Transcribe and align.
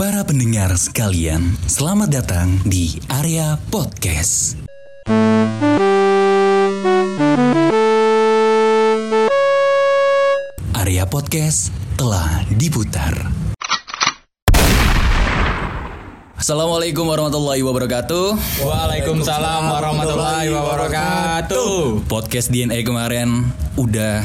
Para 0.00 0.24
pendengar 0.24 0.72
sekalian, 0.80 1.60
selamat 1.68 2.08
datang 2.08 2.56
di 2.64 2.96
area 3.12 3.60
podcast. 3.68 4.56
Area 10.72 11.04
podcast 11.04 11.68
telah 12.00 12.48
diputar. 12.48 13.12
Assalamualaikum 16.40 17.04
warahmatullahi 17.04 17.60
wabarakatuh. 17.60 18.40
Waalaikumsalam 18.64 19.62
warahmatullahi 19.68 20.48
wabarakatuh. 20.48 22.08
Podcast 22.08 22.48
DNA 22.48 22.88
kemarin 22.88 23.52
udah 23.76 24.24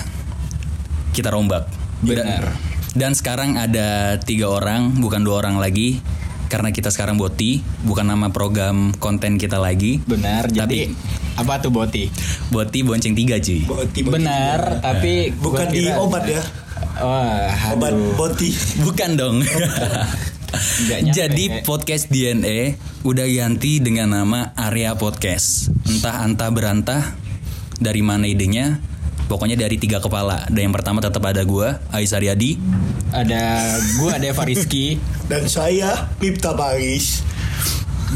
kita 1.12 1.36
rombak. 1.36 1.68
Benar. 2.00 2.75
Dan 2.96 3.12
sekarang 3.12 3.60
ada 3.60 4.16
tiga 4.18 4.48
orang, 4.48 4.96
bukan 4.98 5.22
dua 5.22 5.44
orang 5.44 5.60
lagi. 5.60 6.00
Karena 6.46 6.70
kita 6.70 6.88
sekarang 6.88 7.18
Boti, 7.18 7.60
bukan 7.84 8.06
nama 8.06 8.30
program 8.30 8.96
konten 8.96 9.36
kita 9.36 9.60
lagi. 9.60 10.00
Benar. 10.00 10.48
Jadi 10.48 10.94
apa 11.36 11.60
tuh 11.60 11.74
boti? 11.74 12.08
Boti 12.48 12.80
bonceng 12.80 13.12
tiga 13.12 13.36
cuy. 13.36 13.66
Boti, 13.66 14.00
boti. 14.00 14.14
Benar. 14.16 14.80
Tapi 14.80 15.36
Bukan 15.36 15.68
di 15.68 15.84
kira- 15.84 16.00
obat 16.00 16.24
ya. 16.24 16.40
Wah, 16.96 17.76
Obat 17.76 17.92
boti. 18.16 18.56
Bukan 18.80 19.20
dong. 19.20 19.44
Jadi 21.12 21.66
podcast 21.68 22.08
DNA 22.08 22.80
udah 23.04 23.28
ganti 23.28 23.84
dengan 23.84 24.16
nama 24.16 24.56
Area 24.56 24.96
Podcast. 24.96 25.76
Entah 25.84 26.24
antah 26.24 26.48
berantah 26.48 27.04
dari 27.76 28.00
mana 28.00 28.30
idenya. 28.30 28.80
Pokoknya 29.26 29.58
dari 29.58 29.82
tiga 29.82 29.98
kepala. 29.98 30.46
Dan 30.54 30.70
yang 30.70 30.76
pertama 30.76 31.02
tetap 31.02 31.26
ada 31.26 31.42
gua, 31.42 31.82
Ais 31.90 32.14
Aryadi. 32.14 32.62
Ada 33.10 33.76
gua 33.98 34.22
ada 34.22 34.30
Rizky. 34.46 35.02
Dan 35.32 35.50
saya 35.50 36.14
Mipta 36.22 36.54
Paris. 36.54 37.26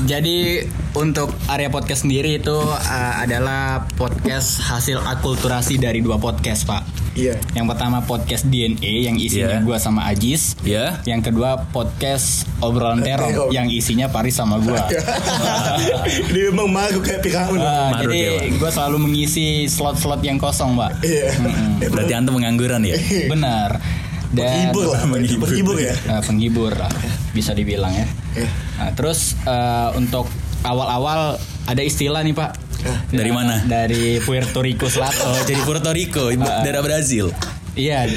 Jadi 0.05 0.63
untuk 0.93 1.33
area 1.49 1.67
podcast 1.73 2.05
sendiri 2.05 2.37
itu 2.37 2.55
uh, 2.55 3.13
adalah 3.19 3.89
podcast 3.97 4.61
hasil 4.61 5.01
akulturasi 5.01 5.81
dari 5.81 5.99
dua 5.99 6.21
podcast, 6.21 6.69
Pak. 6.69 7.08
Iya. 7.19 7.35
Yang 7.51 7.65
pertama 7.67 7.97
podcast 8.01 8.47
DNA 8.47 9.11
yang 9.11 9.19
isinya 9.19 9.59
Iya. 9.59 9.65
gua 9.67 9.75
sama 9.75 10.07
Ajis. 10.07 10.55
Ya. 10.63 11.03
Yang 11.03 11.29
kedua 11.29 11.67
podcast 11.69 12.47
obrolan 12.59 13.03
terong 13.03 13.27
Terong. 13.29 13.51
yang 13.51 13.67
isinya 13.67 14.07
Paris 14.07 14.33
sama 14.33 14.55
gua. 14.57 14.87
Dia 16.33 16.43
memang 16.49 16.71
malu 16.71 17.03
kayak 17.03 17.19
Firaun. 17.19 17.59
Ah, 17.59 17.99
jadi 17.99 18.49
gue 18.49 18.69
selalu 18.69 18.97
mengisi 18.99 19.67
slot-slot 19.67 20.21
yang 20.21 20.39
kosong, 20.39 20.73
Mbak. 20.73 20.91
Iya. 21.03 21.27
Berarti 21.85 22.13
antum 22.15 22.39
pengangguran 22.39 22.81
ya? 22.83 22.95
Benar. 23.27 23.79
Dan 24.29 24.69
Penghibur 24.69 24.93
lah, 24.93 25.01
penghibur 25.09 25.77
ya. 25.81 25.93
Eh, 25.97 26.21
penghibur 26.21 26.71
lah, 26.71 26.91
bisa 27.33 27.49
dibilang 27.51 27.89
ya. 27.89 28.05
Iya. 28.37 28.49
Nah, 28.77 28.89
terus 28.93 29.33
eh, 29.41 29.89
untuk 29.97 30.29
awal-awal 30.61 31.35
ada 31.65 31.81
istilah 31.81 32.21
nih 32.21 32.37
Pak. 32.37 32.68
Dari 33.11 33.31
mana? 33.31 33.61
Dari 33.65 34.19
Puerto 34.23 34.63
Rico 34.63 34.87
Selatan. 34.87 35.25
Oh, 35.29 35.39
jadi 35.43 35.61
Puerto 35.63 35.91
Rico, 35.91 36.31
ibu 36.31 36.45
daerah 36.45 36.83
Brazil. 36.83 37.31
Iya, 37.77 38.09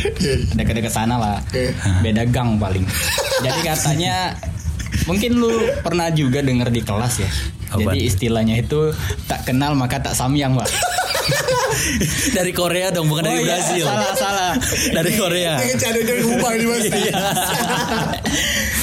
dekat-dekat 0.59 0.91
sana 0.91 1.19
lah. 1.21 1.39
Iya. 1.55 1.75
Beda 2.03 2.23
gang 2.27 2.59
paling. 2.59 2.83
Jadi 3.43 3.61
katanya 3.63 4.35
mungkin 5.07 5.39
lu 5.39 5.51
pernah 5.83 6.11
juga 6.11 6.43
denger 6.43 6.69
di 6.71 6.83
kelas 6.83 7.15
ya. 7.23 7.31
Apa? 7.73 7.81
Jadi 7.89 7.99
istilahnya 8.05 8.61
itu 8.61 8.93
tak 9.31 9.49
kenal 9.49 9.73
maka 9.73 10.03
tak 10.03 10.13
samyang, 10.13 10.59
Pak. 10.59 10.69
dari 12.37 12.53
Korea 12.53 12.91
dong, 12.93 13.09
bukan 13.09 13.25
dari 13.25 13.41
Oh 13.41 13.45
iya, 13.47 13.49
Brazil. 13.57 13.87
Salah, 13.87 14.15
salah. 14.19 14.53
Dari 14.93 15.13
Korea. 15.17 15.53
Ini 15.63 15.75
cara 15.79 15.99
dari 16.03 16.23
mas. 16.67 16.85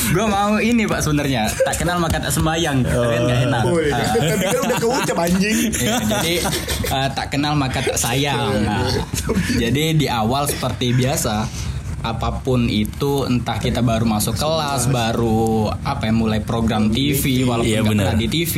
Iya. 0.10 0.16
gue 0.16 0.26
mau 0.28 0.58
ini 0.58 0.84
pak 0.84 1.00
sebenarnya 1.00 1.44
tak 1.60 1.76
kenal 1.78 1.98
maka 1.98 2.18
tak 2.18 2.32
sembayang 2.32 2.78
tapi 2.82 3.06
kan 3.08 3.22
nggak 3.24 3.40
enak 3.46 3.62
Oh, 3.62 3.78
iya. 3.78 4.02
Tapi 4.30 4.44
kan 4.44 4.60
udah 4.64 4.78
keucap 4.80 5.18
anjing. 5.20 5.58
iya, 5.72 5.94
jadi 6.02 6.36
eh, 6.90 7.08
tak 7.14 7.28
kenal 7.30 7.54
maka 7.54 7.80
tak 7.80 7.94
sayang 7.96 8.58
Nah, 8.60 8.90
jadi 9.54 9.94
di 9.94 10.08
awal 10.08 10.46
seperti 10.46 10.92
biasa 10.92 11.46
apa 12.00 12.40
pun 12.40 12.64
itu 12.66 13.24
entah 13.24 13.56
kita 13.56 13.80
baru 13.80 14.04
masuk 14.04 14.34
kelas 14.34 14.88
baru 14.88 15.68
apa 15.84 16.08
ya 16.08 16.14
mulai 16.16 16.40
program 16.40 16.88
TV 16.88 17.44
walaupun 17.44 17.68
Iya, 17.68 17.80
nggak 17.80 17.90
benar. 17.92 18.04
pernah 18.08 18.18
di 18.18 18.28
TV 18.28 18.54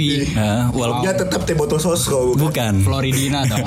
walaupun 0.69 1.01
Dia 1.01 1.13
tetap 1.17 1.41
teh 1.43 1.53
botol 1.53 1.77
sosro. 1.77 2.31
bukan. 2.37 2.81
Floridina 2.81 3.41
dong. 3.49 3.65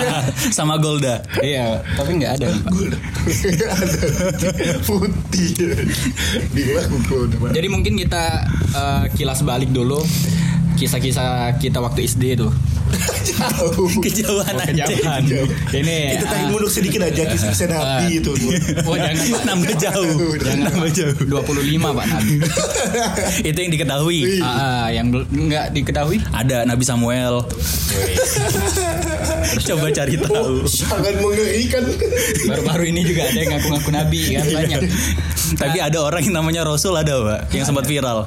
Sama 0.56 0.74
Golda. 0.76 1.22
iya 1.38 1.78
tapi 1.94 2.18
nggak 2.18 2.30
ada. 2.36 2.46
Nih, 2.50 2.60
pak 2.62 2.72
Putih. 4.86 5.48
Jadi 7.52 7.66
mungkin 7.70 7.94
kita 7.94 8.22
eh, 8.74 9.04
kilas 9.14 9.40
balik 9.42 9.70
dulu. 9.70 10.02
Kisah-kisah 10.72 11.60
kita 11.60 11.78
waktu 11.78 12.04
SD 12.04 12.34
tuh 12.34 12.50
Jauh. 13.22 13.88
Kejauhan 14.02 14.54
Oh, 14.54 14.62
aja. 14.62 14.84
kejauhan. 14.86 15.22
Ini 15.72 15.96
Kita 16.18 16.26
tarik 16.28 16.44
ah, 16.46 16.50
mundur 16.52 16.70
sedikit 16.70 17.00
aja 17.02 17.22
kisah 17.26 17.50
Nabi 17.66 18.20
itu. 18.20 18.32
Oh 18.86 18.94
jangan. 18.94 19.42
Nambah 19.48 19.74
jauh. 19.78 20.36
Jangan 20.38 20.58
Nambah 20.70 20.90
jauh. 20.92 21.14
25 21.26 21.98
Pak 21.98 22.06
Nabi. 22.06 22.34
Itu 23.48 23.58
yang 23.58 23.72
diketahui. 23.72 24.20
Ah, 24.42 24.46
ah, 24.46 24.86
yang 24.92 25.06
nggak 25.10 25.72
diketahui. 25.72 26.20
Ada 26.30 26.68
Nabi 26.68 26.84
Samuel. 26.84 27.42
Coba 29.66 29.86
cari 29.90 30.14
tahu. 30.18 30.66
Sangat 30.66 31.14
mengerikan. 31.18 31.82
Baru-baru 32.46 32.84
ini 32.88 33.00
juga 33.04 33.26
ada 33.26 33.38
yang 33.38 33.50
ngaku-ngaku 33.56 33.90
Nabi 33.90 34.20
kan 34.32 34.46
banyak. 34.48 34.80
Tapi 35.52 35.78
ada 35.78 35.98
orang 36.00 36.22
yang 36.24 36.40
namanya 36.40 36.62
Rasul 36.64 36.96
ada, 36.96 37.12
Pak, 37.20 37.52
yang 37.52 37.64
sempat 37.64 37.84
viral. 37.84 38.24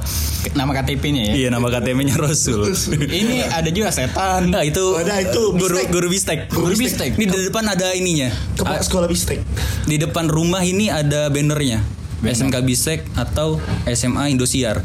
Nama 0.53 0.71
KTP-nya 0.81 1.31
ya. 1.31 1.33
Iya, 1.33 1.47
nama 1.49 1.67
KTP-nya 1.69 2.15
Rasul. 2.21 2.69
Ini 3.21 3.49
ada 3.49 3.69
juga 3.73 3.89
setan. 3.89 4.53
Nah, 4.53 4.61
itu 4.61 4.95
Ada 4.95 5.25
itu, 5.25 5.41
guru 5.57 5.75
bistek. 5.75 5.89
guru 5.89 6.07
bistek. 6.09 6.39
Guru 6.51 6.75
bistek. 6.77 7.09
Ini 7.17 7.25
di 7.25 7.45
depan 7.49 7.65
ada 7.65 7.91
ininya. 7.97 8.29
Kepala 8.53 8.81
sekolah 8.81 9.07
bistek. 9.09 9.41
Di 9.85 9.97
depan 9.97 10.29
rumah 10.29 10.61
ini 10.61 10.89
ada 10.89 11.27
bannernya. 11.33 11.81
SMK 12.25 12.65
Bistek 12.65 13.05
atau 13.13 13.61
SMA 13.85 14.33
Indosiar. 14.33 14.81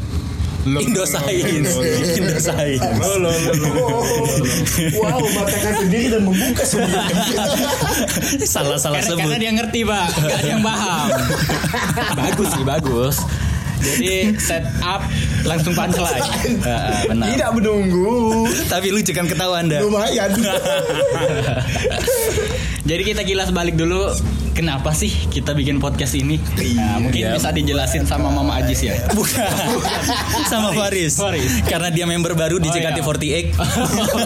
Indosain. 0.61 1.65
Indosain. 2.21 2.79
Oh, 3.01 3.17
wow, 5.01 5.17
mengatakan 5.17 5.73
sendiri 5.85 6.07
dan 6.13 6.21
membuka 6.21 6.63
sendiri. 6.63 7.01
Salah-salah 8.53 9.01
sebut. 9.01 9.25
karena 9.25 9.37
dia 9.41 9.51
ngerti 9.57 9.79
Pak, 9.81 10.07
nggak 10.21 10.37
ada 10.37 10.49
yang 10.49 10.61
paham. 10.61 11.07
bagus 12.21 12.49
sih 12.53 12.63
bagus. 12.65 13.15
Jadi 13.81 14.37
set 14.37 14.61
up 14.85 15.01
langsung 15.41 15.73
punchline. 15.73 16.21
Ah, 16.61 16.69
ah, 16.69 17.01
benar. 17.09 17.33
Tidak 17.33 17.49
menunggu. 17.57 18.45
Tapi 18.69 18.93
lucu 18.93 19.09
kan 19.09 19.25
ketawa 19.25 19.65
Anda. 19.65 19.81
Lumayan. 19.81 20.29
Jadi 22.89 23.01
kita 23.01 23.25
kilas 23.25 23.49
balik 23.49 23.73
dulu 23.73 24.13
kenapa 24.51 24.91
sih 24.91 25.09
kita 25.27 25.51
bikin 25.51 25.77
podcast 25.77 26.13
ini? 26.13 26.37
Nah, 26.75 26.99
mungkin 26.99 27.21
Iya. 27.23 27.35
bisa 27.35 27.49
dijelasin 27.49 28.03
sama 28.03 28.27
Mama 28.27 28.59
Ajis 28.59 28.83
ya. 28.83 28.95
Bukan. 29.11 29.41
Sama 30.51 30.71
Faris. 30.71 31.15
Faris. 31.15 31.63
Karena 31.63 31.87
dia 31.87 32.03
member 32.03 32.33
baru 32.33 32.57
di 32.57 32.67
Oh, 32.67 32.73
iya. 32.73 32.91
JKT48. 32.91 33.55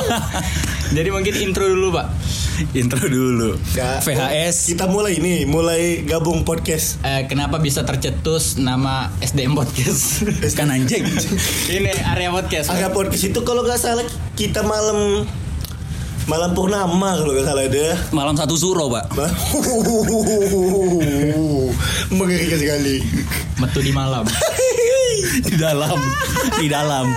Jadi 0.95 1.09
mungkin 1.09 1.33
intro 1.35 1.65
dulu, 1.65 1.93
Pak. 1.93 2.07
Intro 2.71 3.03
dulu. 3.03 3.59
Ya, 3.73 3.99
VHS. 3.99 4.71
Kita 4.71 4.87
mulai 4.87 5.17
ini, 5.17 5.43
mulai 5.43 6.01
gabung 6.01 6.41
podcast. 6.41 7.01
Eh, 7.01 7.25
kenapa 7.25 7.57
bisa 7.57 7.83
tercetus 7.83 8.55
nama 8.55 9.11
SDM 9.19 9.53
Podcast? 9.53 10.23
Kan 10.57 10.71
anjing. 10.71 11.03
Ini 11.67 11.91
area 12.05 12.31
podcast. 12.31 12.71
Agak 12.71 12.95
podcast 12.95 13.23
itu 13.25 13.39
kalau 13.41 13.61
nggak 13.61 13.75
salah 13.75 14.05
kita 14.33 14.63
malam 14.63 15.27
malam 16.25 16.57
purnama 16.57 17.21
kalau 17.21 17.31
nggak 17.33 17.45
salah 17.45 17.63
ada. 17.69 17.87
Malam 18.09 18.35
satu 18.37 18.55
suro, 18.57 18.89
Pak. 18.89 19.05
Mengerikan 22.17 22.57
sekali. 22.57 23.05
Metu 23.61 23.79
di 23.81 23.91
malam. 23.93 24.25
Di 25.35 25.57
dalam. 25.59 25.99
Di 26.61 26.67
dalam. 26.71 27.11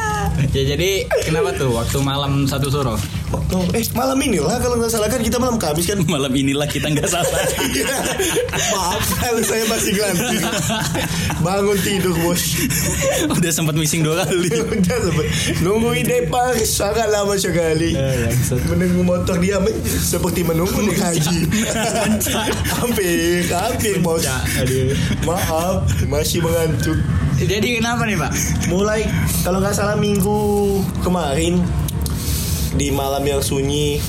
ya 0.51 0.75
jadi 0.75 1.07
kenapa 1.29 1.55
tuh 1.55 1.71
waktu 1.71 1.99
malam 2.03 2.51
satu 2.51 2.67
suro? 2.73 2.97
Oh, 3.49 3.65
eh 3.73 3.81
malam 3.97 4.21
ini 4.21 4.45
lah 4.45 4.61
kalau 4.61 4.77
nggak 4.77 4.93
salah 4.93 5.09
kan 5.09 5.25
kita 5.25 5.41
malam 5.41 5.57
Kamis 5.57 5.89
kan. 5.89 5.97
Malam 6.13 6.29
inilah 6.37 6.69
kita 6.69 6.93
nggak 6.93 7.09
salah. 7.09 7.33
Maaf 8.77 9.05
kalau 9.25 9.41
saya 9.41 9.65
masih 9.65 9.97
ganti. 9.97 10.37
Bangun 11.45 11.79
tidur 11.81 12.13
bos. 12.21 12.61
Udah 13.25 13.49
sempat 13.49 13.73
missing 13.73 14.05
dua 14.05 14.29
kali. 14.29 14.53
Udah 14.53 14.97
sempet 15.01 15.27
nunggu 15.65 15.97
ide 15.97 16.29
pas 16.29 16.61
sangat 16.61 17.09
lama 17.09 17.41
sekali. 17.41 17.97
Menunggu 18.69 19.01
motor 19.01 19.41
dia 19.41 19.57
men- 19.65 19.81
seperti 19.87 20.45
menunggu 20.45 20.85
naik 20.85 21.01
haji. 21.01 21.39
hampir, 22.77 23.49
hampir 23.49 23.97
bos. 24.05 24.29
Maaf, 25.25 25.89
masih 26.05 26.45
mengantuk. 26.45 27.01
Jadi 27.39 27.81
kenapa 27.81 28.05
nih, 28.05 28.19
Pak? 28.19 28.33
Mulai 28.69 29.09
kalau 29.41 29.65
nggak 29.65 29.73
salah 29.73 29.97
minggu 29.97 30.37
kemarin 31.01 31.65
di 32.77 32.93
malam 32.93 33.25
yang 33.25 33.41
sunyi 33.41 34.03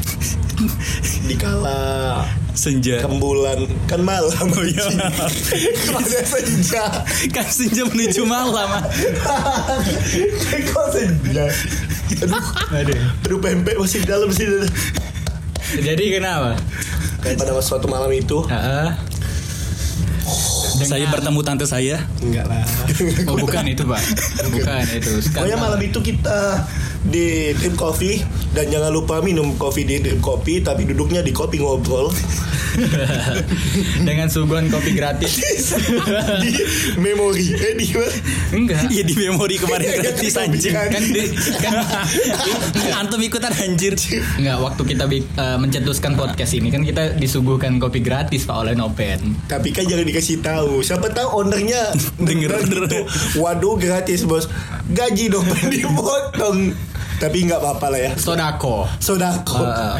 di 1.23 1.35
kala 1.39 2.25
Senja. 2.49 2.99
Rembulan 2.99 3.71
kan 3.87 4.03
malam. 4.03 4.35
Oh 4.51 4.65
iya. 4.67 4.83
Ke 4.83 5.95
mana 5.95 6.19
senja? 6.27 6.83
kan 7.31 7.47
senja 7.47 7.87
menuju 7.87 8.27
malam. 8.27 8.83
Kok 10.67 10.87
senja? 10.91 11.47
Aduh, 12.19 12.99
Aduh. 13.23 13.39
pempek 13.39 13.79
masih 13.79 14.03
dalam 14.03 14.27
sini. 14.35 14.67
Jadi 15.79 16.19
kenapa? 16.19 16.59
Pada 17.23 17.63
suatu 17.63 17.87
malam 17.87 18.11
itu 18.11 18.43
Heeh. 18.51 18.89
Saya 20.83 21.07
bertemu 21.11 21.39
tante 21.47 21.63
saya. 21.63 22.03
Enggak 22.19 22.47
lah 22.47 22.63
Oh 23.27 23.35
bukan 23.35 23.67
itu 23.67 23.83
pak 23.83 23.99
Bukan 24.51 24.83
itu 24.95 25.11
Pokoknya 25.31 25.55
Sekarang- 25.55 25.59
malam 25.59 25.79
itu 25.83 25.99
kita 25.99 26.63
di 27.01 27.55
Drip 27.55 27.79
Coffee 27.79 28.19
Dan 28.51 28.67
jangan 28.67 28.91
lupa 28.91 29.23
minum 29.23 29.55
kopi 29.55 29.87
di 29.87 30.03
Drip 30.03 30.19
Coffee 30.19 30.59
Tapi 30.59 30.83
duduknya 30.83 31.23
di 31.23 31.31
kopi 31.31 31.59
ngobrol 31.59 32.11
Dengan 34.07 34.27
suguhan 34.27 34.67
kopi 34.67 34.91
gratis 34.93 35.39
Di 36.43 36.51
memori 36.99 37.55
Eh 37.55 37.73
di 37.75 37.87
mana? 37.95 38.11
Enggak 38.51 38.81
Iya 38.91 39.03
di 39.03 39.15
memori 39.15 39.55
kemarin 39.55 39.87
gratis 39.99 40.33
anjing. 40.35 40.73
Kan 40.73 41.03
di, 41.09 41.23
kan 41.59 41.73
Antum 42.99 43.19
ikutan 43.19 43.51
anjir. 43.55 43.95
Enggak 44.37 44.57
waktu 44.59 44.81
kita 44.85 45.03
eh, 45.11 45.57
mencetuskan 45.57 46.13
podcast 46.15 46.51
ini 46.55 46.69
kan 46.69 46.83
kita 46.83 47.15
disuguhkan 47.15 47.79
kopi 47.79 48.03
gratis 48.03 48.43
pak 48.43 48.55
oleh 48.55 48.73
Nopen 48.75 49.39
Tapi 49.47 49.71
kan 49.71 49.87
jangan 49.87 50.05
dikasih 50.05 50.43
tahu 50.43 50.83
Siapa 50.83 51.11
tahu 51.11 51.43
ownernya 51.43 51.95
Denger. 52.19 52.51
gitu. 52.65 52.99
Waduh 53.39 53.79
gratis 53.79 54.23
bos 54.23 54.47
Gaji 54.89 55.25
dong 55.29 55.45
dipotong. 55.73 56.73
Tapi 57.19 57.37
nggak 57.45 57.59
apa-apa 57.59 57.85
lah 57.91 57.99
ya. 57.99 58.11
Sodako. 58.15 58.87
Sodako. 58.97 59.59
Eh, 59.59 59.97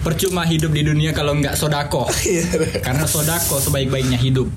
percuma 0.00 0.48
hidup 0.48 0.72
di 0.72 0.82
dunia 0.82 1.12
kalau 1.12 1.36
nggak 1.36 1.54
sodako. 1.54 2.08
Iya. 2.24 2.80
karena 2.80 3.04
sodako 3.04 3.60
sebaik-baiknya 3.60 4.16
hidup. 4.16 4.48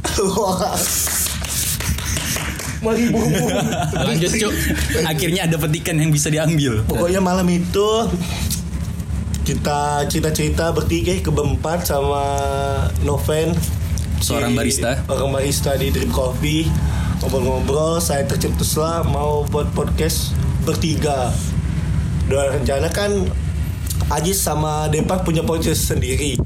Mari 2.78 3.10
lanjut 3.92 4.32
cuk. 4.38 4.54
Akhirnya 5.04 5.50
ada 5.50 5.60
petikan 5.60 6.00
yang 6.00 6.10
bisa 6.14 6.32
diambil. 6.32 6.86
Pokoknya 6.88 7.20
malam 7.20 7.46
itu 7.52 8.08
kita 9.44 10.08
cerita-cerita 10.08 10.72
bertiga 10.72 11.12
ke 11.20 11.30
berempat 11.30 11.86
sama 11.86 12.24
Noven. 13.04 13.52
Seorang 14.24 14.56
barista. 14.56 15.04
Orang 15.12 15.36
barista 15.36 15.76
di 15.76 15.92
Drip 15.92 16.10
Coffee 16.10 16.66
Ngobrol-ngobrol 17.22 17.98
Saya 18.04 18.26
tercetuslah 18.28 19.06
mau 19.08 19.44
buat 19.50 19.70
podcast 19.74 20.36
bertiga. 20.68 21.34
Dan 22.28 22.62
rencana 22.62 22.92
kan 22.92 23.12
Ajis 24.08 24.40
sama 24.40 24.88
Depak 24.88 25.28
punya 25.28 25.44
podcast 25.44 25.90
sendiri. 25.90 26.40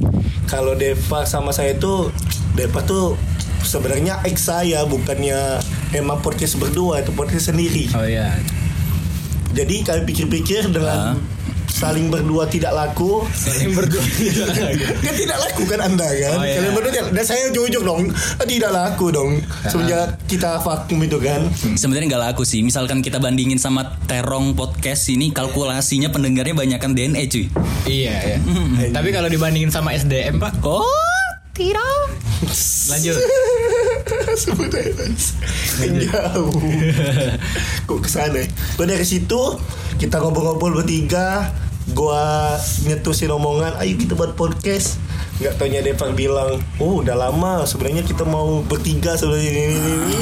Kalau 0.49 0.73
Depak 0.73 1.29
sama 1.29 1.53
saya 1.53 1.77
itu 1.77 2.09
Depak 2.57 2.89
tuh 2.89 3.15
sebenarnya 3.61 4.25
ex 4.25 4.49
saya 4.49 4.83
bukannya 4.89 5.61
emang 5.93 6.19
podcast 6.25 6.57
berdua 6.57 7.05
itu 7.05 7.13
podcast 7.13 7.53
sendiri. 7.53 7.91
Oh 7.93 8.07
ya 8.07 8.33
jadi 9.51 9.83
kami 9.83 10.01
pikir-pikir 10.07 10.71
dengan 10.71 11.15
Ah. 11.15 11.15
Saling 11.81 12.07
berdua 12.07 12.45
tidak 12.45 12.71
laku. 12.71 13.25
saling 13.33 13.73
berdua 13.73 13.97
kan 15.03 15.13
tidak 15.13 15.37
laku 15.39 15.65
kan 15.65 15.81
Anda 15.81 16.05
kan? 16.05 16.35
Oh, 16.35 16.45
iya. 16.45 16.55
Kalian 16.55 16.73
berdua 16.73 16.91
tidak- 16.91 17.09
dan 17.11 17.25
saya 17.25 17.49
jujur 17.49 17.81
dong, 17.81 18.13
tidak 18.43 18.69
laku 18.69 19.09
dong. 19.09 19.41
Semenjak 19.65 20.21
kita 20.25 20.61
vakum 20.61 21.01
itu 21.01 21.17
kan. 21.17 21.41
Sebenarnya 21.73 22.07
nggak 22.07 22.23
laku 22.29 22.43
sih. 22.43 22.61
Misalkan 22.61 23.01
kita 23.01 23.17
bandingin 23.17 23.57
sama 23.57 23.81
Terong 24.03 24.53
podcast 24.53 25.09
ini 25.09 25.31
kalkulasinya 25.31 26.07
pendengarnya 26.07 26.53
banyakan 26.53 26.93
DNA 26.93 27.25
cuy. 27.25 27.45
iya 27.83 28.13
ya 28.27 28.37
tapi 28.91 29.09
kalau 29.09 29.25
dibandingin 29.25 29.67
sama 29.67 29.91
SDM 29.91 30.37
pak 30.37 30.53
Oh, 30.61 30.85
tidak. 31.51 32.13
lanjut 32.87 33.15
Sebenarnya 34.33 34.93
kan 34.95 35.11
jauh. 35.99 36.53
Kok 37.87 37.99
ke 37.99 38.09
sana? 38.09 38.41
Gue 38.75 38.85
dari 38.85 39.03
situ 39.03 39.57
kita 39.97 40.17
ngobrol-ngobrol 40.17 40.81
bertiga. 40.81 41.51
Gua 41.87 42.53
nyetusin 42.85 43.27
omongan, 43.27 43.73
ayo 43.77 43.97
kita 43.97 44.13
buat 44.13 44.33
podcast. 44.33 45.01
Nggak 45.37 45.57
taunya 45.57 45.81
Devan 45.81 46.13
bilang, 46.13 46.61
oh 46.77 47.01
udah 47.01 47.17
lama 47.17 47.65
sebenarnya 47.65 48.05
kita 48.05 48.21
mau 48.21 48.61
bertiga 48.61 49.17
sebenarnya 49.17 49.49
ini, 49.49 49.63
ini, 49.67 49.91
ini. 50.05 50.21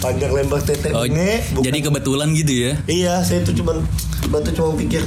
panjang 0.00 0.32
lebar 0.32 0.64
tete 0.64 0.88
Oh, 0.90 1.04
ini. 1.04 1.44
bukan- 1.52 1.64
jadi 1.64 1.78
kebetulan 1.80 2.28
gitu 2.32 2.52
ya. 2.52 2.72
Iya, 2.86 3.14
saya 3.20 3.44
tuh 3.44 3.52
cuman 3.52 3.84
cuman 4.22 4.40
tuh 4.40 4.52
cuma 4.52 4.72
pikir, 4.74 5.04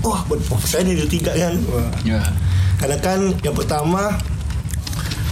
wah 0.00 0.20
buat 0.26 0.40
podcast 0.44 0.76
saya 0.76 0.84
ini 0.84 1.08
tiga 1.08 1.32
kan. 1.32 1.56
Wah. 1.66 1.88
ya 2.02 2.20
Karena 2.76 2.96
kan 2.96 3.20
yang 3.40 3.56
pertama 3.56 4.20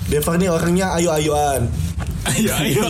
Devan 0.09 0.41
ini 0.41 0.49
orangnya 0.49 0.97
ayo-ayoan. 0.97 1.69
Ayo 2.37 2.53
ayo 2.61 2.85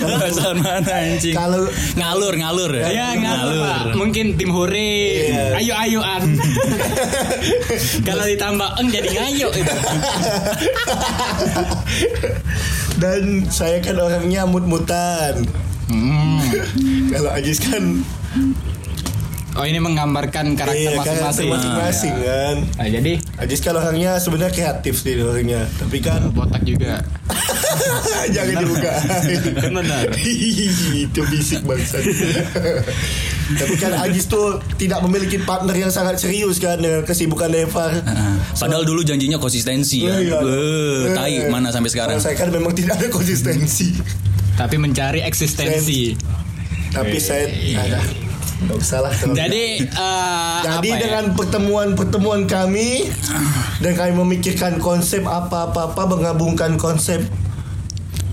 Bahasa 0.00 0.54
mana 0.54 0.92
anjing? 0.92 1.34
Kalau 1.34 1.66
ngalur 1.96 2.34
ngalur 2.36 2.70
ya. 2.72 2.86
Ya 2.90 3.08
ngalur 3.16 3.60
Pak. 3.64 3.82
Mungkin 3.98 4.38
tim 4.38 4.50
hore 4.54 4.92
Iya. 5.30 5.44
Ayo 5.60 5.72
ayoan 5.76 6.24
Kalau 8.08 8.24
ditambah 8.26 8.68
eng 8.78 8.88
jadi 8.90 9.08
ngayo 9.10 9.48
itu. 9.54 9.74
dan 13.00 13.22
saya 13.48 13.80
kan 13.80 13.96
orangnya 13.96 14.44
mut-mutan. 14.44 15.44
Hmm. 15.88 16.38
Kalau 17.10 17.30
Ajis 17.34 17.58
kan 17.58 18.04
Oh 19.58 19.66
ini 19.66 19.82
menggambarkan 19.82 20.54
karakter 20.54 20.94
iya, 20.94 20.94
masing-masing 20.94 21.50
masing-masing 21.50 22.14
kan. 22.22 22.56
Nah, 22.78 22.86
Jadi 22.86 23.12
Ajis 23.34 23.58
kan 23.58 23.74
orangnya 23.74 24.22
sebenarnya 24.22 24.54
kreatif 24.54 25.02
sih 25.02 25.18
orangnya, 25.18 25.66
tapi 25.74 25.98
kan 25.98 26.30
botak 26.30 26.62
juga 26.62 27.02
jangan 28.34 28.54
dibuka. 28.58 28.92
Kan 29.56 29.72
benar. 29.74 30.04
Itu 31.02 31.20
bisik 31.26 31.62
bangsa. 31.62 31.98
tapi 33.50 33.74
kan 33.76 33.92
Ajis 34.00 34.24
tuh 34.24 34.62
tidak 34.76 35.02
memiliki 35.02 35.36
partner 35.38 35.74
yang 35.74 35.90
sangat 35.90 36.16
serius 36.16 36.56
kan 36.56 36.78
dengan 36.78 37.02
kesibukan 37.02 37.50
Devar. 37.50 37.90
Ah, 38.04 38.38
Padahal 38.54 38.84
dulu 38.84 39.02
janjinya 39.02 39.36
konsistensi 39.36 40.06
ya. 40.06 40.14
Iya. 40.16 40.38
Tai 41.12 41.34
mana 41.48 41.68
sampai 41.68 41.90
sekarang. 41.90 42.14
Kalau 42.14 42.22
saya 42.22 42.36
kan 42.36 42.48
memang 42.48 42.72
tidak 42.72 42.96
ada 42.96 43.08
konsistensi. 43.08 43.94
Tapi 44.54 44.76
mencari 44.76 45.20
eksistensi 45.20 46.12
Tapi 46.90 47.16
saya 47.16 47.48
ada. 47.74 47.98
Nggak 48.60 48.76
usah 48.76 48.98
lah. 49.00 49.12
kalau- 49.14 49.32
Jadi 49.32 49.64
eh, 49.80 50.58
Jadi 50.60 50.88
apa 50.88 50.92
ya? 50.92 51.00
dengan 51.00 51.24
pertemuan-pertemuan 51.32 52.44
kami 52.44 53.08
dan 53.80 53.92
kami 53.96 54.12
memikirkan 54.14 54.76
konsep 54.76 55.24
apa-apa-apa 55.24 56.02
menggabungkan 56.06 56.76
konsep 56.76 57.24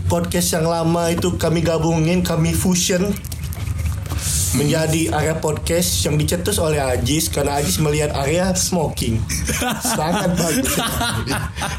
podcast 0.07 0.55
yang 0.55 0.65
lama 0.65 1.11
itu 1.11 1.35
kami 1.35 1.59
gabungin, 1.59 2.23
kami 2.23 2.55
fusion 2.55 3.11
menjadi 4.55 5.13
area 5.13 5.35
podcast 5.37 6.07
yang 6.07 6.17
dicetus 6.17 6.57
oleh 6.57 6.81
Ajis 6.81 7.29
karena 7.29 7.61
Ajis 7.61 7.77
melihat 7.77 8.15
area 8.15 8.55
smoking. 8.57 9.21
Sangat 9.83 10.33
bagus. 10.33 10.73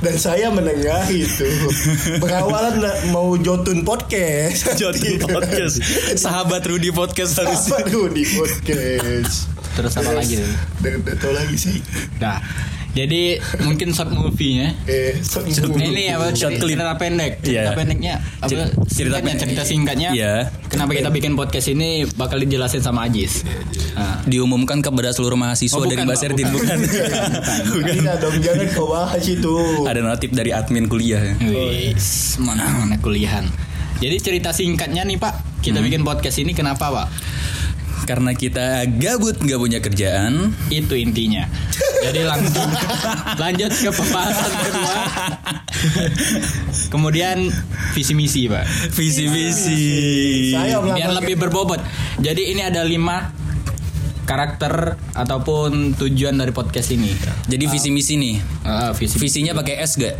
Dan 0.04 0.14
saya 0.20 0.52
menengah 0.52 1.08
itu. 1.10 1.48
Berawalan 2.22 2.78
mau 3.10 3.34
jotun 3.40 3.82
podcast. 3.82 4.70
Jotun 4.80 5.18
podcast. 5.26 5.82
Sahabat 6.14 6.62
Rudy 6.68 6.94
podcast 6.94 7.40
harus. 7.40 7.66
apa 7.66 7.88
tuh 7.88 8.12
di 8.12 8.22
podcast. 8.28 9.50
Terus 9.74 9.92
apa 9.98 10.12
lagi? 10.14 10.38
Tahu 11.18 11.32
lagi 11.34 11.56
sih 11.58 11.78
Nah 12.22 12.42
Jadi 12.98 13.22
mungkin 13.60 13.88
short 13.90 14.10
movie-nya 14.10 14.74
eh 14.84 15.14
so- 15.20 15.46
Ini 15.46 16.10
apa 16.12 16.34
Short 16.34 16.58
clip. 16.58 16.74
cerita 16.74 16.94
pendek 16.94 17.32
Iya. 17.40 17.62
Cerita 17.62 17.72
pendeknya 17.76 18.14
apa, 18.36 18.48
Cer- 18.48 18.72
cerita 18.82 18.90
singkatnya, 18.90 19.22
pendek. 19.22 19.38
cerita 19.40 19.62
singkatnya 19.62 20.08
Iya. 20.10 20.34
Kenapa 20.66 20.90
kita 20.92 21.08
bikin 21.08 21.32
podcast 21.32 21.68
ini 21.68 21.88
Bakal 22.08 22.42
dijelasin 22.42 22.80
sama 22.80 23.06
Ajis 23.06 23.46
Nah, 23.94 24.18
Diumumkan 24.24 24.78
kepada 24.80 25.10
seluruh 25.10 25.34
mahasiswa 25.34 25.72
Oh, 25.72 25.80
bukan, 25.80 25.90
dari 25.92 26.02
Pak, 26.02 26.10
Baserdin 26.10 26.48
bukan. 26.48 26.78
Tidak 27.84 28.14
dong, 28.20 28.36
jangan 28.38 28.66
kau 28.68 28.86
bahas 28.88 29.22
itu. 29.22 29.54
Ada 29.84 30.00
notif 30.00 30.30
dari 30.30 30.50
admin 30.50 30.86
kuliah. 30.86 31.22
Wis, 31.40 32.34
mana 32.38 32.66
mana 32.76 32.96
kuliahan. 32.96 33.46
Jadi 33.98 34.16
cerita 34.16 34.50
singkatnya 34.50 35.02
nih 35.02 35.18
Pak, 35.18 35.60
kita 35.60 35.78
bikin 35.80 36.02
podcast 36.02 36.38
ini 36.38 36.50
kenapa 36.52 36.86
Pak? 36.88 37.06
Karena 38.04 38.32
kita 38.36 38.86
gabut 38.98 39.40
nggak 39.40 39.60
punya 39.60 39.78
kerjaan. 39.82 40.52
Itu 40.68 40.94
intinya. 40.94 41.48
Jadi 42.04 42.20
langsung 42.22 42.68
lanjut 43.42 43.72
ke 43.74 43.90
pembahasan 43.90 44.52
kedua. 44.62 44.96
Kemudian 46.92 47.50
visi 47.96 48.14
misi 48.14 48.46
Pak. 48.46 48.64
Visi. 48.94 49.24
Saya 50.54 50.78
Biar 50.82 51.10
lebih 51.16 51.38
berbobot. 51.40 51.80
Jadi 52.22 52.54
ini 52.54 52.62
ada 52.62 52.86
lima 52.86 53.34
karakter 54.28 55.00
ataupun 55.16 55.96
tujuan 55.96 56.36
dari 56.36 56.52
podcast 56.52 56.92
ini. 56.92 57.16
Jadi 57.48 57.64
visi 57.64 57.88
misi 57.88 58.14
nih. 58.20 58.36
Ah, 58.68 58.92
visi 58.92 59.16
Visinya 59.16 59.56
pakai 59.56 59.80
S 59.80 59.96
gak? 59.96 60.16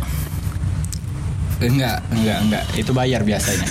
Enggak, 1.59 1.99
enggak, 2.15 2.39
enggak. 2.43 2.63
Itu 2.75 2.91
bayar 2.95 3.21
biasanya. 3.27 3.67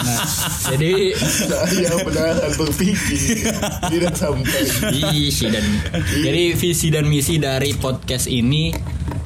Nah, 0.00 0.24
jadi 0.72 1.12
saya 1.18 1.92
benar 2.00 2.34
berpikir 2.56 3.44
tidak 3.90 4.14
sampai. 4.16 4.62
visi 4.94 5.46
dan 5.50 5.64
jadi 6.24 6.42
visi 6.56 6.88
dan 6.88 7.04
misi 7.10 7.36
dari 7.36 7.76
podcast 7.76 8.30
ini 8.30 8.72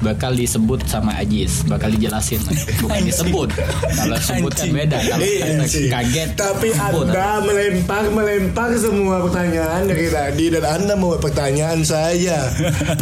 bakal 0.05 0.31
disebut 0.31 0.85
sama 0.85 1.17
Ajis, 1.17 1.65
bakal 1.65 1.89
dijelasin. 1.89 2.37
Bukan 2.85 3.01
disebut. 3.01 3.49
Kalau 3.91 4.17
sebut 4.19 4.53
kan 4.53 4.69
beda. 4.69 4.97
Kalau 5.01 5.19
Iya 5.19 5.45
kita 5.49 5.65
sih. 5.65 5.89
kaget. 5.89 6.29
Tapi 6.37 6.67
sebut. 6.69 7.09
Anda 7.09 7.41
melempar 7.41 8.05
melempar 8.07 8.69
semua 8.77 9.25
pertanyaan 9.25 9.89
dari 9.89 10.07
tadi 10.07 10.45
dan 10.47 10.63
Anda 10.63 10.93
mau 10.93 11.17
pertanyaan 11.17 11.81
saya. 11.81 12.45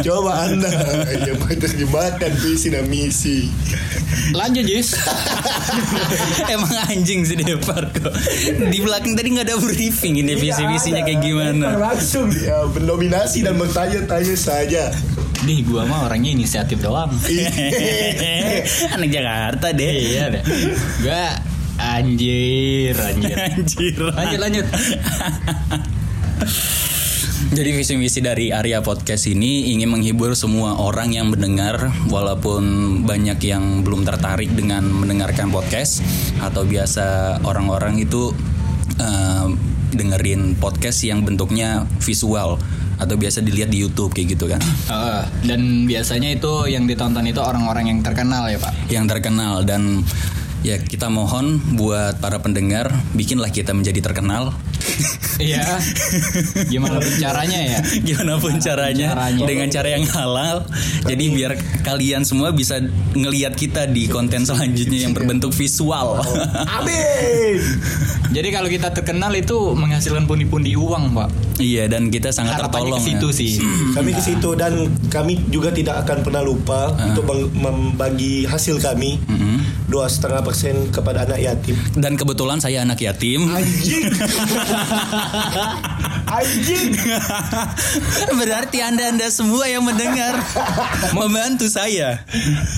Coba 0.00 0.48
Anda 0.48 0.72
yang 1.12 1.36
menerjemahkan 1.38 2.32
visi 2.40 2.68
dan 2.72 2.88
misi. 2.88 3.52
Lanjut 4.32 4.64
Jis. 4.64 4.96
Emang 6.54 6.70
anjing 6.86 7.20
sih 7.22 7.36
Depar 7.36 7.90
kok. 7.90 8.14
Di 8.64 8.78
belakang 8.78 9.12
tadi 9.12 9.28
nggak 9.30 9.44
ada 9.44 9.56
briefing 9.58 10.16
ini 10.16 10.32
visi-visinya 10.34 11.02
kayak 11.02 11.20
gimana. 11.20 11.76
Langsung 11.76 12.30
ya 12.32 12.64
mendominasi 12.66 13.42
dan 13.42 13.58
bertanya-tanya 13.58 14.34
saja. 14.34 14.88
Nih 15.42 15.60
gua 15.60 15.84
mah 15.84 16.06
orangnya 16.06 16.32
inisiatif 16.32 16.78
doang. 16.78 16.93
Anak 18.94 19.10
Jakarta 19.10 19.66
deh. 19.74 19.90
iya 19.90 20.30
deh. 20.30 20.42
Gua 21.02 21.26
anjir, 21.76 22.94
anjir. 22.94 23.34
Anjir. 23.34 23.98
Lanjut 24.14 24.40
lanjut. 24.40 24.66
Jadi 27.54 27.70
visi 27.70 27.94
misi 27.94 28.18
dari 28.18 28.50
Arya 28.50 28.82
Podcast 28.82 29.30
ini 29.30 29.70
ingin 29.70 29.86
menghibur 29.86 30.34
semua 30.34 30.74
orang 30.74 31.14
yang 31.14 31.30
mendengar 31.30 31.86
walaupun 32.10 32.64
banyak 33.06 33.38
yang 33.46 33.86
belum 33.86 34.02
tertarik 34.02 34.50
dengan 34.58 34.82
mendengarkan 34.90 35.54
podcast 35.54 36.02
atau 36.42 36.66
biasa 36.66 37.38
orang-orang 37.46 38.02
itu 38.02 38.34
eh, 38.98 39.46
dengerin 39.94 40.58
podcast 40.58 41.06
yang 41.06 41.22
bentuknya 41.22 41.86
visual 42.02 42.58
atau 43.04 43.16
biasa 43.20 43.44
dilihat 43.44 43.70
di 43.70 43.84
YouTube 43.84 44.10
kayak 44.16 44.36
gitu 44.36 44.48
kan. 44.48 44.60
Heeh. 44.64 45.22
dan 45.44 45.60
biasanya 45.84 46.34
itu 46.34 46.68
yang 46.68 46.88
ditonton 46.88 47.24
itu 47.28 47.40
orang-orang 47.40 47.92
yang 47.92 48.00
terkenal 48.00 48.48
ya 48.48 48.58
Pak. 48.58 48.72
Yang 48.88 49.04
terkenal 49.16 49.62
dan 49.62 50.02
ya 50.64 50.80
kita 50.80 51.06
mohon 51.06 51.46
buat 51.76 52.18
para 52.18 52.40
pendengar 52.40 52.88
bikinlah 53.12 53.48
kita 53.48 53.70
menjadi 53.70 54.00
terkenal. 54.02 54.56
Iya. 55.34 55.60
Gimana 56.68 56.96
pun 56.96 57.10
caranya 57.12 57.58
ya? 57.58 57.78
Gimana 58.00 58.38
pun 58.38 58.54
caranya, 58.56 59.12
Caranya. 59.12 59.44
dengan 59.44 59.68
cara 59.68 59.88
yang 59.90 60.04
halal. 60.06 60.56
Jadi 61.02 61.24
biar 61.28 61.52
kalian 61.82 62.22
semua 62.22 62.50
bisa 62.50 62.78
ngelihat 63.12 63.52
kita 63.52 63.84
di 63.84 64.06
konten 64.06 64.46
selanjutnya 64.46 65.04
yang 65.04 65.12
berbentuk 65.12 65.50
visual. 65.50 66.22
Amin. 66.70 67.58
Jadi 68.34 68.48
kalau 68.50 68.66
kita 68.66 68.90
terkenal 68.90 69.30
itu 69.32 69.74
menghasilkan 69.74 70.24
pundi-pundi 70.24 70.74
uang, 70.74 71.14
Pak. 71.14 71.28
iya 71.56 71.86
dan 71.86 72.10
kita 72.10 72.30
sangat 72.30 72.58
Harapannya 72.58 72.90
tertolong. 72.90 72.98
ke 72.98 73.10
situ 73.10 73.28
ya. 73.28 73.36
sih. 73.36 73.52
Kami 73.96 74.10
ke 74.10 74.22
situ 74.22 74.48
dan 74.54 74.72
kami 75.06 75.38
juga 75.48 75.70
tidak 75.70 76.02
akan 76.02 76.22
pernah 76.22 76.42
lupa 76.42 76.90
untuk 77.00 77.22
meng- 77.24 77.52
membagi 77.54 78.42
hasil 78.44 78.78
kami 78.78 79.18
dua 79.84 80.08
setengah 80.08 80.40
persen 80.40 80.88
kepada 80.88 81.22
anak 81.22 81.38
yatim. 81.38 81.76
Dan 81.92 82.16
kebetulan 82.16 82.56
saya 82.56 82.80
anak 82.80 82.96
yatim. 82.98 83.44
Anjing. 83.46 84.04
Anjing. 86.34 86.90
Berarti 88.34 88.78
anda-anda 88.80 89.28
semua 89.28 89.68
yang 89.68 89.84
mendengar 89.84 90.40
membantu 91.12 91.68
saya. 91.68 92.24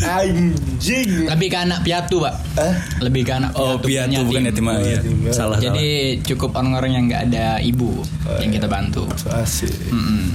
Anjing. 0.03 1.31
Lebih 1.31 1.49
ke 1.49 1.59
anak 1.59 1.81
piatu, 1.83 2.21
Pak. 2.21 2.35
Hah? 2.59 2.75
Lebih 3.01 3.23
ke 3.23 3.33
anak 3.33 3.51
Oh, 3.55 3.79
piatu 3.79 4.27
bukan 4.27 4.43
yatim. 4.45 4.67
iya. 4.77 4.99
yatim. 4.99 5.17
Salah, 5.31 5.57
Jadi 5.57 6.21
cukup 6.23 6.53
orang-orang 6.55 6.91
yang 6.93 7.05
nggak 7.07 7.23
ada 7.31 7.47
ibu 7.63 8.03
yang 8.43 8.51
kita 8.51 8.67
bantu. 8.67 9.07
So 9.17 9.31
asik. 9.33 9.71
Mm-mm. 9.89 10.35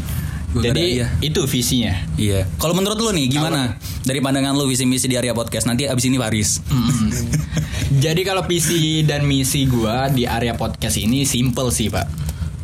Gua 0.51 0.67
Jadi 0.67 1.00
iya. 1.00 1.08
itu 1.24 1.48
visinya. 1.48 1.96
Iya. 2.20 2.43
Kalau 2.60 2.75
menurut 2.75 3.00
lu 3.00 3.15
nih 3.15 3.31
gimana? 3.31 3.79
Dari 4.03 4.20
pandangan 4.20 4.51
lu 4.51 4.67
visi 4.67 4.84
misi 4.84 5.08
di 5.08 5.15
area 5.15 5.31
podcast 5.31 5.63
nanti 5.63 5.88
abis 5.88 6.12
ini 6.12 6.20
Paris. 6.20 6.60
Mm-mm. 6.67 7.10
Jadi 8.03 8.22
kalau 8.27 8.43
visi 8.43 9.00
dan 9.08 9.24
misi 9.24 9.63
gua 9.63 10.12
di 10.12 10.27
area 10.27 10.51
podcast 10.60 11.00
ini 11.00 11.24
simple 11.24 11.72
sih, 11.72 11.88
Pak. 11.88 12.08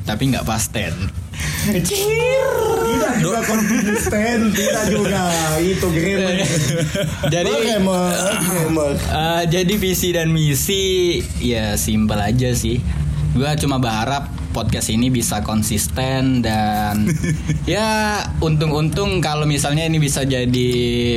Tapi 0.03 0.35
nggak 0.35 0.43
pasten. 0.43 0.91
Tidak 1.67 3.13
juga 3.23 3.39
konsisten, 3.45 4.51
tidak 4.51 4.85
juga 4.91 5.23
itu 5.63 5.87
grammar. 5.87 6.35
Jadi 7.33 7.51
grammar. 7.55 8.93
Eh, 8.99 9.43
jadi 9.47 9.73
visi 9.79 10.11
dan 10.11 10.31
misi 10.31 11.19
ya 11.39 11.79
simpel 11.79 12.19
aja 12.19 12.51
sih. 12.51 12.83
Gua 13.31 13.55
cuma 13.55 13.79
berharap 13.79 14.36
podcast 14.49 14.89
ini 14.89 15.07
bisa 15.07 15.41
konsisten 15.41 16.39
dan 16.41 17.07
ya 17.69 18.19
untung-untung 18.39 19.19
kalau 19.19 19.43
misalnya 19.43 19.83
ini 19.83 19.97
bisa 19.97 20.23
jadi 20.23 20.69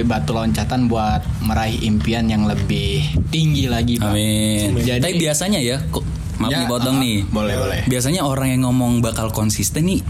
batu 0.02 0.32
loncatan 0.32 0.86
buat 0.86 1.22
meraih 1.40 1.80
impian 1.82 2.26
yang 2.26 2.44
lebih 2.44 3.02
tinggi 3.28 3.66
lagi, 3.66 3.96
Pak. 3.96 4.10
Amin. 4.10 4.78
Jadi- 4.78 5.00
Tapi 5.00 5.14
biasanya 5.16 5.58
ya, 5.58 5.78
kok 5.88 6.02
maaf 6.36 6.50
Ya, 6.50 6.58
nih 6.60 6.68
potong 6.68 6.96
ah, 6.96 7.02
nih. 7.02 7.18
boleh, 7.28 7.54
boleh. 7.56 7.80
Biasanya 7.86 8.22
orang 8.24 8.48
yang 8.52 8.62
ngomong 8.64 9.00
bakal 9.00 9.28
konsisten 9.30 9.86
nih 9.86 10.00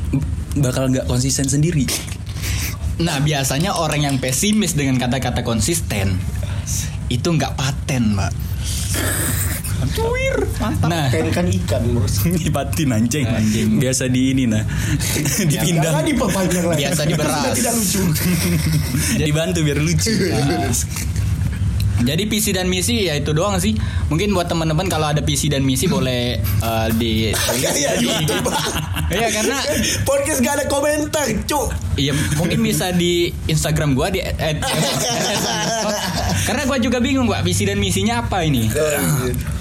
bakal 0.56 0.90
nggak 0.90 1.06
konsisten 1.06 1.46
sendiri. 1.46 1.86
Nah, 3.00 3.16
biasanya 3.18 3.74
orang 3.74 4.04
yang 4.04 4.16
pesimis 4.20 4.76
dengan 4.76 5.00
kata-kata 5.00 5.40
konsisten 5.40 6.20
itu 7.08 7.26
nggak 7.26 7.56
paten, 7.56 8.14
Mbak. 8.14 8.32
Nah, 10.60 11.08
Kan 11.10 11.26
kan 11.32 11.46
ikan. 11.48 11.82
Dipatin 12.36 12.88
anjing. 12.92 13.26
Anjing. 13.26 13.80
Biasa 13.80 14.06
di 14.06 14.30
ini 14.36 14.44
nah. 14.46 14.62
Dipindah. 15.40 15.90
Jangan 15.90 16.04
diperpanjang 16.06 16.64
lagi. 16.68 16.80
Biasa 16.86 17.02
diberas. 17.08 17.32
Sudah 17.34 17.52
tidak 17.56 17.74
lucu. 17.74 18.02
Dibantu 19.26 19.58
biar 19.66 19.78
lucu. 19.80 20.12
Jadi 22.00 22.24
visi 22.32 22.50
dan 22.56 22.64
misi 22.64 23.12
ya 23.12 23.14
itu 23.16 23.36
doang 23.36 23.60
sih. 23.60 23.76
Mungkin 24.08 24.32
buat 24.32 24.48
teman-teman 24.48 24.88
kalau 24.88 25.12
ada 25.12 25.20
visi 25.20 25.52
dan 25.52 25.60
misi 25.60 25.84
boleh 25.84 26.40
eh, 26.40 26.86
di. 26.96 27.28
Iya 29.10 29.26
karena 29.34 29.58
Podcast 30.06 30.38
gak 30.38 30.54
ada 30.54 30.64
komentar, 30.70 31.26
cuk. 31.42 31.74
Iya 31.98 32.14
mungkin 32.38 32.62
bisa 32.62 32.94
di 32.94 33.34
Instagram 33.50 33.98
gua 33.98 34.06
di 34.06 34.22
karena 36.50 36.66
gua 36.66 36.78
juga 36.82 36.98
bingung 36.98 37.30
gua 37.30 37.46
visi 37.46 37.62
dan 37.62 37.78
misinya 37.78 38.26
apa 38.26 38.42
ini. 38.42 38.66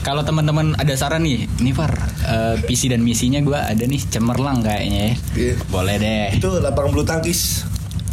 Kalau 0.01 0.25
teman-teman 0.25 0.73
ada 0.73 0.89
saran 0.97 1.21
nih, 1.21 1.45
nih 1.61 1.73
Far, 1.77 1.93
eh, 2.25 2.57
visi 2.65 2.89
dan 2.89 3.05
misinya 3.05 3.37
gua 3.45 3.69
ada 3.69 3.85
nih 3.85 4.01
cemerlang 4.09 4.65
kayaknya 4.65 5.13
ya. 5.13 5.13
Iya. 5.37 5.53
Boleh 5.69 5.95
deh. 6.01 6.27
Itu 6.41 6.57
lapangan 6.57 6.89
bulu 6.89 7.05
tangkis. 7.05 7.61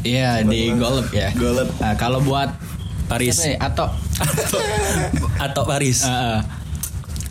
Iya 0.05 0.45
di 0.45 0.77
golf 0.77 1.09
ya. 1.09 1.33
Golf. 1.33 1.73
Nah, 1.81 1.97
kalau 1.97 2.21
buat 2.21 2.53
Paris 3.09 3.41
siapa 3.41 3.57
ya? 3.57 3.73
atau 3.73 3.89
atau, 4.21 4.61
atau 5.49 5.63
Paris. 5.65 6.05
eh, 6.05 6.13
eh, 6.13 6.39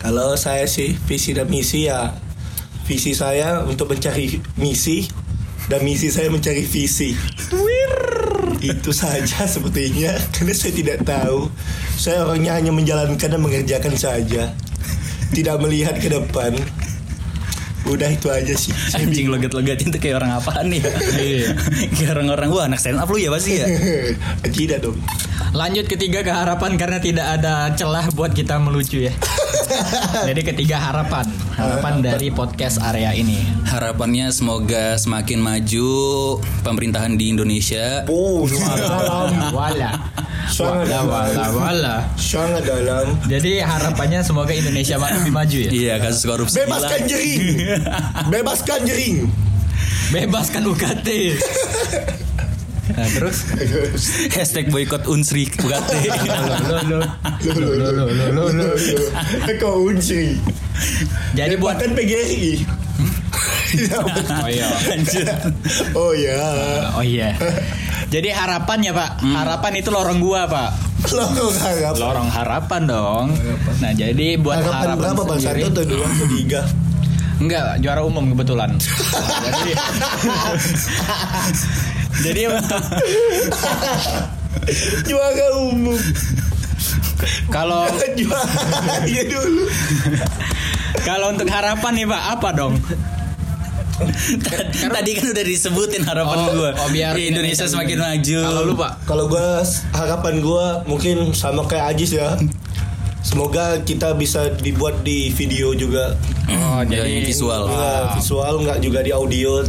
Kalau 0.02 0.34
saya 0.34 0.66
sih 0.66 0.98
visi 1.06 1.30
dan 1.30 1.46
misi 1.46 1.86
ya 1.86 2.10
visi 2.90 3.14
saya 3.14 3.62
untuk 3.62 3.86
mencari 3.94 4.42
misi 4.58 5.06
dan 5.70 5.86
misi 5.86 6.10
saya 6.10 6.26
mencari 6.26 6.66
visi. 6.66 7.14
Itu 8.60 8.90
saja 8.92 9.44
sepertinya 9.44 10.16
karena 10.32 10.54
saya 10.56 10.72
tidak 10.72 10.98
tahu. 11.04 11.50
Saya 11.96 12.24
orangnya 12.24 12.56
hanya 12.56 12.72
menjalankan 12.72 13.28
dan 13.28 13.40
mengerjakan 13.40 13.94
saja. 13.96 14.52
Tidak 15.32 15.56
melihat 15.60 15.98
ke 15.98 16.08
depan. 16.08 16.54
Udah 17.86 18.08
itu 18.10 18.28
aja 18.28 18.54
sih. 18.58 18.74
Saya 18.74 19.06
Anjing 19.06 19.30
logat-logatin 19.30 19.94
tuh 19.94 20.00
kayak 20.02 20.18
orang 20.22 20.34
apaan 20.36 20.66
nih? 20.68 20.82
Iya. 21.16 21.48
kayak 21.96 22.10
orang-orang 22.18 22.48
wah 22.50 22.64
anak 22.66 22.82
stand 22.82 22.98
up 22.98 23.06
lu 23.06 23.18
ya 23.18 23.30
pasti 23.30 23.62
ya. 23.62 23.66
Tidak 24.56 24.78
dong. 24.82 24.98
Lanjut 25.54 25.86
ketiga 25.88 26.20
ke 26.20 26.28
harapan 26.28 26.76
karena 26.76 26.98
tidak 27.00 27.40
ada 27.40 27.72
celah 27.72 28.12
buat 28.12 28.36
kita 28.36 28.60
melucu 28.60 29.08
ya. 29.08 29.14
Jadi 30.28 30.42
ketiga 30.44 30.76
harapan, 30.76 31.24
harapan 31.56 32.04
dari 32.04 32.28
podcast 32.28 32.76
area 32.82 33.16
ini. 33.16 33.40
Harapannya 33.64 34.28
semoga 34.34 35.00
semakin 35.00 35.40
maju 35.40 35.88
pemerintahan 36.60 37.16
di 37.16 37.32
Indonesia. 37.32 38.04
Oh. 38.10 38.44
Wala. 39.54 40.25
Sangat 40.46 40.86
Wala 40.90 41.44
wala. 41.52 41.96
Sangat 42.14 42.62
dalam. 42.64 43.18
Jadi 43.26 43.58
harapannya 43.60 44.22
semoga 44.22 44.54
Indonesia 44.54 44.96
lebih 44.96 45.32
maju 45.34 45.58
ya. 45.58 45.70
Iya 45.70 45.94
kasus 45.98 46.22
korupsi. 46.24 46.56
Bebaskan 46.62 47.00
jering. 47.10 47.42
Bebaskan 48.30 48.80
jering. 48.86 49.16
Bebaskan 50.14 50.62
UKT. 50.70 51.08
Nah, 52.86 53.08
terus 53.10 53.42
Hashtag 54.30 54.70
boykot 54.70 55.10
unsri 55.10 55.50
UKT. 55.50 55.92
lo. 56.86 57.02
Kau 59.60 59.90
unci. 59.90 60.38
Jadi 61.34 61.54
buat 61.58 61.76
Bahkan 61.76 61.90
PGRI. 61.98 62.46
Oh 63.76 64.48
iya. 64.48 64.68
Oh 65.92 66.12
ya. 66.16 66.40
Oh 66.96 67.02
iya. 67.04 67.34
Jadi 68.06 68.30
harapan 68.30 68.78
ya 68.86 68.94
Pak. 68.94 69.10
Harapan 69.22 69.72
itu 69.82 69.90
lorong 69.90 70.18
gua 70.22 70.46
Pak. 70.46 70.70
Lorong 71.10 71.54
harap. 71.58 71.94
Lorong 71.98 72.30
harapan 72.30 72.86
dong. 72.86 73.34
Nah 73.82 73.92
jadi 73.92 74.38
buat 74.38 74.62
Harapan 74.62 74.94
harapan, 74.94 75.02
berapa 75.02 75.22
Bang 75.26 75.38
sendiri. 75.42 75.62
Santo? 75.66 75.82
Tuh 75.82 75.86
dua 75.90 76.06
atau 76.06 76.28
tiga? 76.30 76.62
Enggak, 77.36 77.84
juara 77.84 78.00
umum 78.00 78.32
kebetulan. 78.32 78.72
jadi 79.60 79.62
Jadi 82.16 82.48
untuk 82.48 82.80
Juara 85.06 85.46
umum. 85.68 86.00
Kalau 87.52 87.84
Juara 88.16 89.04
aja 89.04 89.22
dulu. 89.28 89.64
kalau 91.08 91.36
untuk 91.36 91.48
harapan 91.52 91.92
nih 91.92 92.06
Pak, 92.08 92.22
apa 92.40 92.48
dong? 92.56 92.74
Tadi 94.86 95.10
kan 95.12 95.26
udah 95.30 95.44
disebutin 95.44 96.02
harapan 96.02 96.36
Oh, 96.38 96.48
gua. 96.52 96.70
oh, 96.74 96.88
biar 96.88 97.12
Di 97.12 97.28
Indonesia 97.28 97.64
Indonesia 97.64 97.66
semakin 97.66 97.96
lebih- 97.96 98.08
maju. 98.10 98.38
Kalau 98.42 98.62
lu 98.62 98.74
Pak, 98.74 98.92
Kalau 99.04 99.24
gua 99.26 99.46
harapan 99.92 100.34
gua 100.38 100.64
mungkin 100.84 101.16
sama 101.32 101.64
kayak 101.64 101.92
Ajis 101.92 102.12
ya. 102.12 102.36
Semoga 103.20 103.82
kita 103.82 104.14
bisa 104.14 104.54
dibuat 104.54 105.02
di 105.02 105.28
video 105.30 105.74
juga. 105.74 106.14
oh 106.46 106.80
jadi 106.80 107.20
visual. 107.20 107.66
Ya, 107.66 108.14
visual 108.14 108.54
nggak 108.62 108.78
juga 108.78 109.02
di 109.02 109.10
audio. 109.10 109.66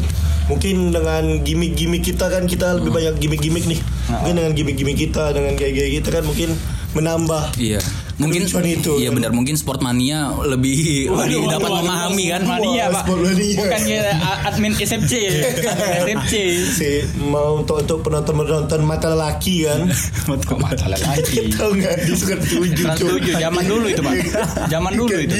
Mungkin 0.47 0.91
dengan 0.91 1.41
gimmick-gimmick 1.41 2.05
kita 2.05 2.29
kan 2.29 2.45
kita 2.45 2.77
lebih 2.77 2.93
banyak 2.93 3.17
gimmick-gimmick 3.17 3.65
nih. 3.65 3.79
Mungkin 4.07 4.35
dengan 4.37 4.51
gimmick-gimmick 4.53 4.97
kita 5.01 5.33
dengan 5.33 5.57
gaya-gaya 5.57 5.89
kita 5.91 6.09
kan 6.09 6.23
mungkin 6.23 6.53
menambah. 6.93 7.57
Iya. 7.57 7.81
Mungkin 8.17 8.49
itu. 8.49 8.91
Iya 8.97 9.09
benar, 9.13 9.29
mungkin 9.29 9.53
sport 9.53 9.79
mania 9.79 10.33
lebih 10.33 11.05
lebih 11.05 11.13
waduh, 11.13 11.43
dapat 11.53 11.69
waduh, 11.69 11.83
memahami 11.85 12.25
kan. 12.33 12.41
waduh. 12.43 12.55
Mania 12.57 12.85
Wah, 12.89 13.03
Pak. 13.05 13.05
mania. 13.13 13.57
Bukan 13.61 13.81
ya 13.85 14.01
admin 14.49 14.73
SFC. 14.73 15.13
SFC. 16.05 16.33
Si 16.73 16.89
mau 17.21 17.61
untuk 17.61 17.77
untuk 17.77 18.01
penonton-penonton 18.01 18.81
mata 18.81 19.13
lelaki 19.13 19.69
kan. 19.69 19.85
Kok 20.27 20.57
masalah 20.57 20.97
lagi? 20.97 21.53
Tahu 21.53 21.71
nggak 21.77 21.93
di 22.03 22.13
surat 22.17 22.41
tujuh. 22.41 22.85
7 22.89 23.37
zaman 23.37 23.63
dulu 23.63 23.85
itu 23.85 24.01
Pak. 24.01 24.13
Zaman 24.67 24.91
dulu 24.97 25.13
itu. 25.13 25.35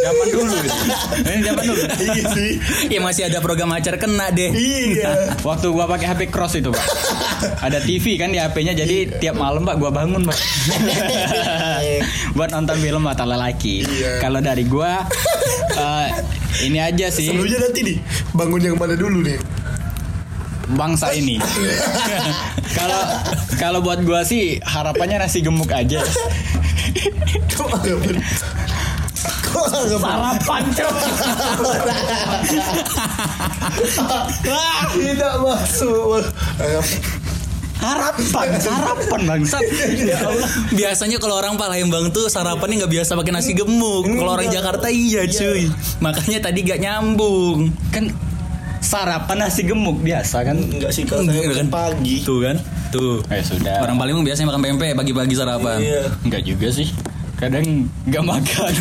Zaman 0.00 0.26
dulu 0.32 0.54
itu. 0.56 0.76
Ini 1.24 1.40
zaman 1.44 1.64
dulu. 1.64 1.82
Iya 2.04 2.24
sih. 2.36 2.50
Ya 2.92 3.00
masih 3.00 3.22
ada 3.28 3.38
program 3.40 3.72
acar 3.72 3.96
kena 3.96 4.28
deh. 4.28 4.50
Iya. 4.52 5.10
Waktu 5.48 5.66
gua 5.72 5.84
pakai 5.84 6.06
HP 6.10 6.20
Cross 6.28 6.60
itu, 6.60 6.68
Pak. 6.68 6.84
Ada 7.60 7.80
TV 7.80 8.16
kan 8.16 8.28
di 8.28 8.38
HP-nya 8.38 8.72
jadi 8.76 9.08
tiap 9.18 9.36
malam, 9.36 9.64
Pak, 9.64 9.76
gua 9.76 9.90
bangun, 9.90 10.22
Pak. 10.24 10.38
Buat 12.36 12.50
nonton 12.54 12.76
film 12.78 13.02
mata 13.04 13.24
lelaki. 13.26 13.84
Iya. 13.86 14.22
Kalau 14.22 14.38
dari 14.42 14.64
gua 14.66 15.04
eh, 15.82 16.08
ini 16.66 16.78
aja 16.78 17.10
sih 17.10 17.30
Seluruhnya 17.30 17.58
nanti 17.64 17.80
nih 17.82 17.96
bangun 18.34 18.60
yang 18.62 18.76
mana 18.78 18.94
dulu 18.94 19.20
nih? 19.24 19.38
bangsa 20.64 21.12
ini. 21.12 21.36
Kalau 22.78 23.00
kalau 23.60 23.78
buat 23.84 24.00
gua 24.02 24.24
sih 24.24 24.58
harapannya 24.64 25.20
nasi 25.20 25.44
gemuk 25.44 25.70
aja. 25.70 26.00
Sarapan, 29.54 30.62
Cok. 30.74 30.96
Tidak 34.98 35.34
masuk. 35.38 36.24
Harapan, 37.84 38.48
harapan 38.64 39.20
bangsat. 39.28 39.60
Ya 40.00 40.16
Allah. 40.24 40.48
Biasanya 40.72 41.20
kalau 41.20 41.36
orang 41.36 41.60
Palembang 41.60 42.08
tuh 42.16 42.32
sarapannya 42.32 42.80
nggak 42.80 42.92
biasa 42.96 43.12
pakai 43.12 43.32
nasi 43.36 43.52
gemuk. 43.52 44.08
Kalau 44.08 44.32
orang 44.40 44.48
Jakarta 44.48 44.88
iya 44.88 45.28
cuy. 45.28 45.68
Makanya 46.00 46.48
tadi 46.48 46.64
gak 46.64 46.80
nyambung. 46.80 47.68
Kan 47.92 48.08
sarapan 48.80 49.36
nasi 49.44 49.68
gemuk 49.68 50.00
biasa 50.00 50.48
kan. 50.48 50.56
Enggak 50.56 50.96
sih 50.96 51.04
kalau 51.04 51.28
saya 51.28 51.44
makan 51.44 51.68
pagi. 51.68 52.24
Tuh 52.24 52.40
kan? 52.40 52.56
Tuh. 52.88 53.20
Eh 53.28 53.44
sudah. 53.44 53.84
Orang 53.84 54.00
Palembang 54.00 54.24
biasanya 54.24 54.48
makan 54.48 54.60
pempek 54.64 54.96
pagi-pagi 54.96 55.34
sarapan. 55.36 55.78
Iya. 55.84 56.02
Enggak 56.24 56.42
juga 56.48 56.68
sih. 56.72 56.88
Kadang 57.44 57.66
nggak 58.08 58.24
makan. 58.24 58.72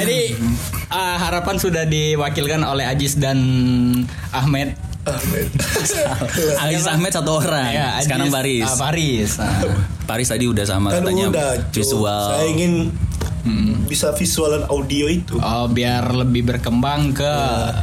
Jadi 0.00 0.20
uh, 0.88 1.16
harapan 1.20 1.56
sudah 1.60 1.84
diwakilkan 1.84 2.64
oleh 2.64 2.88
Ajis 2.88 3.16
dan 3.20 3.38
Ahmed. 4.32 4.76
Ahmed. 5.00 5.48
Aziz 6.64 6.84
Ahmed 6.86 7.12
satu 7.12 7.40
orang. 7.40 7.72
Ya, 7.72 7.86
Ajis, 7.96 8.04
Sekarang 8.08 8.28
Paris. 8.28 8.64
ah, 8.68 8.76
Paris. 8.76 9.30
Nah. 9.40 9.60
Paris 10.04 10.28
tadi 10.28 10.44
udah 10.44 10.64
sama 10.66 10.92
Kan 10.92 11.04
katanya 11.04 11.24
udah 11.32 11.50
visual. 11.72 12.24
Saya 12.36 12.46
ingin 12.52 12.72
bisa 13.88 14.12
visual 14.14 14.54
dan 14.54 14.64
audio 14.68 15.08
itu. 15.08 15.34
Oh, 15.40 15.66
biar 15.66 16.12
lebih 16.12 16.46
berkembang 16.46 17.16
ke 17.16 17.32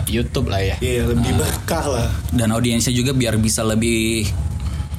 YouTube 0.08 0.48
lah 0.48 0.62
ya. 0.64 0.76
Iya, 0.80 1.10
lebih 1.12 1.34
berkah 1.36 1.84
lah. 1.84 2.08
dan 2.32 2.54
audiensnya 2.54 2.94
juga 2.94 3.12
biar 3.12 3.36
bisa 3.42 3.66
lebih 3.66 4.30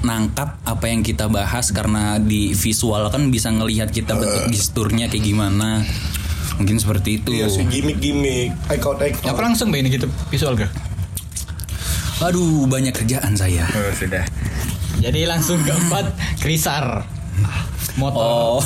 nangkap 0.00 0.62
apa 0.62 0.84
yang 0.86 1.02
kita 1.02 1.26
bahas 1.26 1.68
karena 1.68 2.16
di 2.16 2.52
visual 2.52 3.08
kan 3.08 3.28
bisa 3.28 3.48
ngelihat 3.48 3.88
kita 3.88 4.14
bentuk 4.14 4.46
gesturnya 4.48 5.06
kayak 5.06 5.24
gimana 5.24 5.82
mungkin 6.54 6.76
seperti 6.76 7.18
itu 7.18 7.30
Iya, 7.32 7.46
sih 7.48 7.64
gimmick-gimmick, 7.64 8.54
icon 8.68 8.94
Ya 8.96 9.10
icon. 9.10 9.26
apa 9.28 9.40
langsung 9.42 9.68
begini 9.68 9.90
gitu 9.90 10.06
visual 10.28 10.54
gak? 10.54 10.70
aduh 12.20 12.66
banyak 12.66 12.90
kerjaan 12.92 13.34
saya 13.34 13.62
Oh, 13.68 13.92
sudah. 13.92 14.26
Jadi 14.98 15.22
langsung 15.24 15.62
keempat 15.62 16.10
Krisar. 16.42 17.06
Motor. 17.98 18.22
oh 18.22 18.58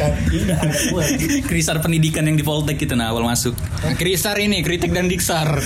Kan 0.00 0.12
ada 0.56 0.76
buat. 0.88 1.04
krisar 1.44 1.76
pendidikan 1.84 2.24
yang 2.24 2.40
di 2.40 2.44
Poltek 2.44 2.80
gitu 2.80 2.96
nah 2.96 3.12
awal 3.12 3.28
masuk 3.28 3.52
Krisar 4.00 4.40
ini 4.40 4.64
kritik 4.64 4.96
dan 4.96 5.12
diksar. 5.12 5.60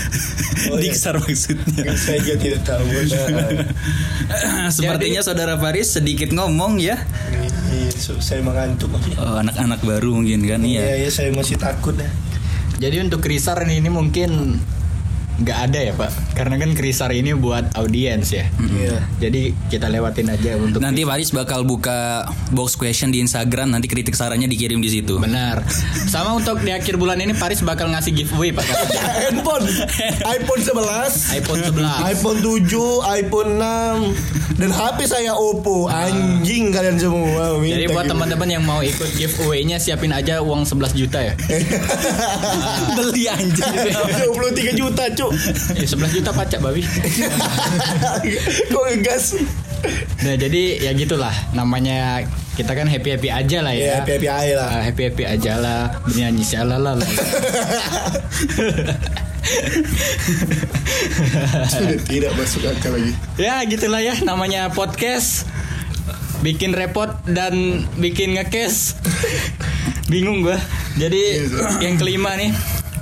Oh, 0.67 0.81
iya. 0.81 0.91
diksar 0.91 1.15
maksudnya 1.21 1.95
Saya 1.95 2.19
juga 2.25 2.37
tidak 2.43 2.61
tahu. 2.67 2.83
Sepertinya 4.77 5.21
saudara 5.23 5.55
Paris 5.61 5.95
sedikit 5.95 6.35
ngomong 6.35 6.83
ya 6.83 6.99
Iya, 7.71 8.19
saya 8.19 8.41
mengantuk. 8.43 8.91
Oh, 9.21 9.37
anak-anak 9.39 9.85
baru 9.87 10.19
mungkin 10.19 10.43
kan 10.49 10.61
Iya, 10.65 10.83
iya 10.83 10.95
iya, 11.07 11.11
saya 11.13 11.31
masih 11.31 11.61
takut 11.61 11.95
ya. 11.95 12.09
Jadi 12.77 13.01
untuk 13.01 13.25
Krisar 13.25 13.57
ini, 13.65 13.81
ini 13.81 13.89
mungkin 13.89 14.61
nggak 15.37 15.59
ada 15.69 15.81
ya 15.81 15.93
pak, 15.93 16.11
karena 16.33 16.57
kan 16.57 16.71
Krisar 16.73 17.11
ini 17.13 17.37
buat 17.37 17.77
audiens 17.77 18.33
ya. 18.33 18.49
Iya. 18.57 19.05
Jadi 19.21 19.53
kita 19.69 19.93
lewatin 19.93 20.33
aja 20.33 20.57
untuk 20.57 20.81
nanti 20.81 21.05
Paris 21.05 21.29
bakal 21.33 21.65
buka 21.69 22.25
box 22.57 22.77
question 22.77 23.13
di 23.13 23.21
Instagram 23.21 23.73
nanti 23.73 23.89
kritik 23.89 24.17
sarannya 24.17 24.49
dikirim 24.49 24.81
di 24.81 24.89
situ 24.89 25.21
benar. 25.21 25.61
Sama 26.09 26.37
untuk 26.37 26.65
di 26.65 26.73
akhir 26.73 26.97
bulan 26.97 27.21
ini 27.21 27.37
Paris 27.37 27.61
bakal 27.61 27.93
ngasih 27.93 28.17
giveaway 28.17 28.53
pak. 28.53 28.65
Handphone 29.29 29.67
iPhone 30.25 30.63
11 30.63 31.37
iPhone 31.37 31.61
11. 31.75 32.13
iPhone 32.17 32.39
7, 32.41 33.21
iPhone 33.21 33.51
6 33.61 34.57
dan 34.57 34.71
HP 34.73 34.99
saya 35.05 35.33
Oppo. 35.37 35.89
Anjing 35.93 36.73
kalian 36.73 36.97
semua. 36.97 37.61
Minta 37.61 37.77
Jadi 37.77 37.85
buat 37.93 38.09
gitu. 38.09 38.13
teman-teman 38.17 38.49
yang 38.49 38.65
mau 38.65 38.81
ikut 38.81 39.11
giveaway-nya 39.21 39.77
siapin 39.77 40.13
aja 40.17 40.41
uang 40.41 40.65
11 40.65 40.97
juta 40.97 41.21
ya. 41.21 41.35
beli 42.97 43.29
anjing 43.29 43.69
23 44.37 44.81
juta, 44.81 45.05
Cuk. 45.29 45.33
Eh, 45.79 45.87
11 45.87 46.17
juta 46.17 46.31
pacak 46.31 46.61
babi. 46.61 46.83
Kok 48.73 48.85
ngegas? 48.89 49.35
Nah 50.19 50.35
jadi 50.35 50.63
ya 50.81 50.93
gitulah 50.93 51.33
namanya 51.53 52.25
kita 52.55 52.73
kan 52.73 52.87
happy 52.87 53.13
happy 53.13 53.29
aja 53.29 53.61
lah 53.61 53.71
Ya, 53.71 53.85
ya. 53.85 53.95
happy 54.01 54.13
happy 54.17 54.53
lah. 54.53 54.71
happy 54.81 55.03
happy 55.05 55.25
aja 55.25 55.53
lah 55.57 55.81
bernyanyi 56.03 56.43
shalala 56.43 56.97
lah. 56.97 57.11
Sudah 61.69 61.99
tidak 62.03 62.33
masuk 62.35 62.67
akal 62.67 62.95
lagi. 62.95 63.13
ya 63.37 63.63
gitulah 63.65 64.01
ya 64.01 64.15
namanya 64.23 64.71
podcast 64.71 65.47
bikin 66.41 66.73
repot 66.73 67.11
dan 67.27 67.55
bikin 67.97 68.37
ngekes 68.37 68.95
bingung 70.07 70.43
gua 70.43 70.59
jadi 70.95 71.47
yang 71.81 71.97
kelima 71.97 72.35
nih 72.35 72.53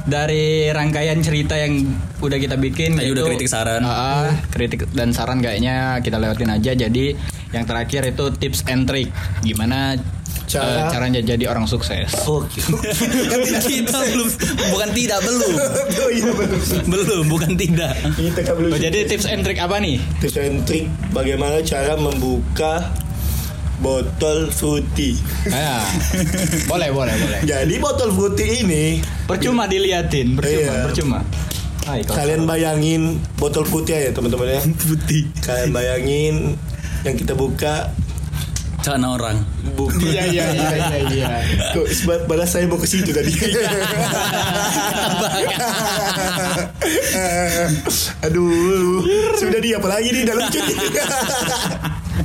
dari 0.05 0.69
rangkaian 0.69 1.17
cerita 1.25 1.57
yang 1.57 1.81
udah 2.21 2.37
kita 2.37 2.61
bikin 2.61 2.97
Tadi 2.97 3.13
udah 3.13 3.25
kritik 3.25 3.49
saran. 3.49 3.81
Ah, 3.85 4.29
kritik 4.53 4.85
dan 4.93 5.17
saran 5.17 5.41
kayaknya 5.41 6.01
kita 6.05 6.21
lewatin 6.21 6.53
aja. 6.53 6.77
Jadi 6.77 7.17
yang 7.53 7.65
terakhir 7.65 8.05
itu 8.13 8.25
tips 8.37 8.69
and 8.69 8.85
trick. 8.85 9.09
Gimana 9.41 9.97
Cara- 10.45 10.87
eh, 10.87 10.93
caranya 10.93 11.21
jadi 11.25 11.45
orang 11.49 11.65
sukses. 11.65 12.13
Oke. 12.29 12.61
kita 13.65 13.99
belum 14.13 14.29
bukan 14.71 14.89
tidak 14.93 15.19
belum. 15.25 15.53
Oh 16.05 16.11
iya 16.13 16.31
belum. 16.85 17.25
Bukan 17.33 17.53
tidak. 17.57 17.97
Kan 18.45 18.55
belum. 18.61 18.71
Oh, 18.77 18.79
jadi 18.79 19.09
tips 19.09 19.25
and 19.25 19.41
trick 19.41 19.57
apa 19.57 19.81
nih? 19.81 19.97
Tips 20.21 20.37
and 20.37 20.61
trick 20.69 20.85
bagaimana 21.17 21.65
cara 21.65 21.97
membuka 21.97 22.93
botol 23.85 24.49
fruity. 24.49 25.13
Ah, 25.47 25.85
boleh 26.65 26.89
boleh 26.89 27.13
boleh 27.13 27.41
Jadi 27.45 27.77
botol 27.77 28.09
fruity 28.11 28.65
ini 28.65 28.85
percuma 29.23 29.69
diliatin 29.69 30.35
percuma 30.35 30.57
Iya. 30.73 30.83
percuma 30.83 31.21
Hai, 31.85 32.01
kalau- 32.01 32.17
kalian 32.17 32.49
bayangin 32.49 33.03
botol 33.37 33.63
putih 33.63 33.93
ya 33.93 34.11
teman-teman 34.11 34.49
ya. 34.51 34.61
putih 34.83 35.29
Kalian 35.39 35.69
bayangin 35.71 36.57
yang 37.05 37.13
kita 37.13 37.37
buka 37.37 37.93
celana 38.81 39.13
orang 39.13 39.41
buku. 39.71 39.97
Iya 40.03 40.29
iya 40.29 40.45
iya 40.51 40.69
iya 40.77 40.99
iya. 41.07 41.29
Kok 41.73 41.85
sebab 41.85 42.21
balas 42.25 42.49
saya 42.49 42.65
mau 42.65 42.77
ke 42.77 42.85
situ 42.85 43.13
tadi. 43.13 43.33
Aduh, 48.25 49.01
sudah 49.37 49.61
dia 49.61 49.77
apa 49.77 49.89
lagi 49.91 50.09
nih 50.11 50.25
dalam 50.25 50.45
lucu 50.45 50.61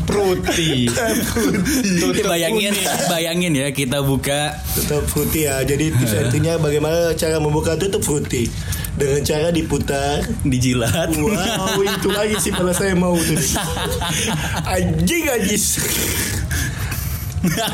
Pruti. 0.09 0.89
Tuh, 2.01 2.11
bayangin 2.25 2.73
bayangin 3.05 3.53
ya 3.53 3.69
kita 3.69 4.01
buka 4.01 4.57
Tutup 4.73 5.05
fruity 5.05 5.45
ya. 5.45 5.61
Jadi 5.61 5.93
tricknya 5.93 6.57
bagaimana 6.57 7.13
cara 7.13 7.37
membuka 7.37 7.77
tutup 7.77 8.01
fruity. 8.01 8.49
dengan 8.99 9.21
cara 9.23 9.47
diputar 9.53 10.25
Dijilat. 10.43 11.13
Wow, 11.15 11.79
itu 11.79 12.09
lagi 12.11 12.35
sih 12.41 12.51
pada 12.51 12.75
saya 12.75 12.97
mau 12.97 13.15
tuh. 13.15 13.39
Anjing 14.75 15.29
ajis. 15.29 15.79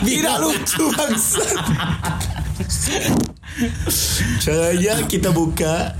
Tidak 0.06 0.38
lucu 0.38 0.84
bangsa. 0.94 1.42
Caranya 4.44 5.02
kita 5.10 5.34
buka, 5.34 5.98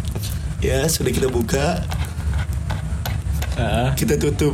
ya 0.62 0.86
sudah 0.86 1.10
kita 1.10 1.26
buka, 1.32 1.82
kita 3.98 4.20
tutup. 4.22 4.54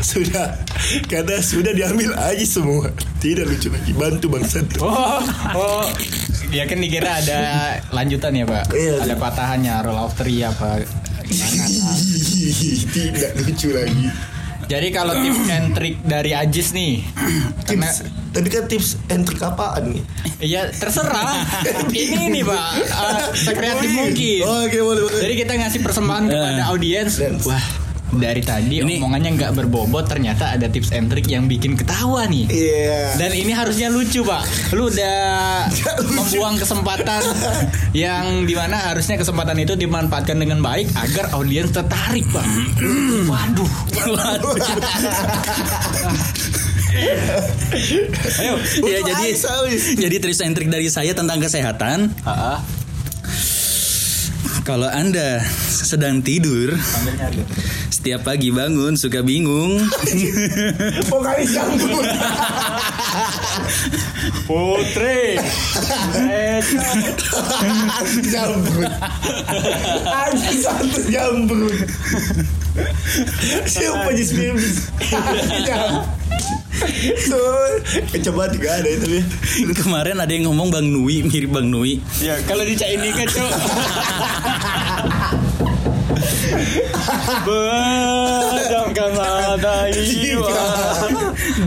Sudah, 0.00 0.56
karena 1.06 1.36
sudah 1.44 1.72
diambil 1.76 2.16
aja 2.16 2.44
semua. 2.44 2.88
Tidak 3.20 3.44
lucu 3.44 3.68
lagi. 3.68 3.92
Bantu 3.92 4.26
bangsa. 4.32 4.64
Oh, 4.80 5.20
oh. 5.54 5.86
Ya 6.50 6.66
kan 6.66 6.82
dikira 6.82 7.22
ada 7.22 7.38
lanjutan 7.94 8.34
ya 8.34 8.42
pak 8.42 8.74
Iya. 8.74 9.06
Ada 9.06 9.14
patahannya 9.14 9.70
Roll 9.86 10.02
of 10.02 10.18
three 10.18 10.42
apa 10.42 10.82
Tidak 12.90 13.30
lucu 13.38 13.70
lagi. 13.70 14.10
Jadi 14.66 14.88
kalau 14.94 15.14
tips 15.18 15.42
and 15.50 15.74
trick 15.74 15.98
dari 16.02 16.30
Ajis 16.30 16.70
nih 16.70 17.02
Karena 17.66 17.90
Tips, 17.90 18.06
tapi 18.30 18.46
kan 18.50 18.64
tips 18.70 18.88
and 19.10 19.26
trick 19.26 19.42
apaan 19.42 19.94
nih? 19.98 20.02
Ya 20.42 20.70
terserah 20.70 21.42
Ini 21.90 22.30
nih 22.30 22.42
pak 22.46 22.62
uh, 22.86 23.34
Sekreatif 23.34 23.90
mungkin 23.90 24.42
Oh, 24.46 24.62
Oke, 24.66 24.78
boleh, 24.78 25.02
boleh. 25.06 25.20
Jadi 25.26 25.34
kita 25.38 25.52
ngasih 25.58 25.80
persembahan 25.82 26.24
kepada 26.30 26.62
audiens 26.70 27.14
Wah 27.46 27.89
dari 28.14 28.42
tadi 28.42 28.82
Ini- 28.82 28.98
omongannya 28.98 29.30
nggak 29.38 29.52
berbobot 29.54 30.10
ternyata 30.10 30.54
ada 30.54 30.66
tips 30.66 30.90
and 30.90 31.06
trick 31.10 31.30
yang 31.30 31.46
bikin 31.46 31.78
ketawa 31.78 32.26
nih. 32.26 32.46
Iya. 32.50 33.14
Dan 33.20 33.30
ini 33.34 33.52
harusnya 33.54 33.88
lucu 33.92 34.26
pak. 34.26 34.42
Lu 34.74 34.90
udah 34.90 35.66
membuang 36.18 36.56
kesempatan 36.58 37.22
Yang 37.90 38.26
di 38.46 38.54
mana 38.54 38.76
harusnya 38.90 39.18
kesempatan 39.18 39.58
itu 39.58 39.74
dimanfaatkan 39.74 40.38
dengan 40.38 40.62
baik 40.62 40.90
Agar 40.94 41.34
audiens 41.34 41.70
tertarik 41.70 42.26
pak. 42.30 42.46
Waduh. 43.30 43.70
Ayo. 48.40 48.54
Ya 48.82 48.98
jadi 49.06 49.28
jadi 49.96 50.16
tips 50.18 50.40
and 50.42 50.54
trick 50.58 50.68
dari 50.70 50.90
saya 50.90 51.14
tentang 51.14 51.38
kesehatan. 51.38 52.10
Ah, 52.26 52.58
Kalau 54.60 54.86
Anda 54.86 55.40
sedang 55.66 56.20
tidur, 56.20 56.76
setiap 57.90 58.28
pagi 58.28 58.52
bangun 58.52 58.94
suka 58.94 59.24
bingung. 59.24 59.80
Vokalis 61.10 61.50
campur. 61.56 62.04
Putri 64.46 65.40
jambut. 68.28 68.90
Anjing 70.06 70.58
satu 70.60 70.98
jambut. 71.08 71.76
Siapa 73.66 74.10
jis 74.14 74.30
bibis? 74.36 74.76
So, 77.20 77.36
coba 78.30 78.48
juga 78.48 78.80
ada 78.80 78.88
itu 78.88 79.20
ya. 79.20 79.24
Kemarin 79.84 80.16
ada 80.16 80.32
yang 80.32 80.48
ngomong 80.50 80.72
Bang 80.72 80.88
Nui 80.88 81.20
mirip 81.22 81.52
Bang 81.52 81.68
Nui. 81.68 82.00
Ya 82.20 82.40
kalau 82.48 82.64
di 82.64 82.74
ini 82.76 83.08
kan 83.12 83.26
cok 83.28 83.50
Bedangkan 87.40 89.10
mata 89.16 89.88
jiwa 89.92 90.52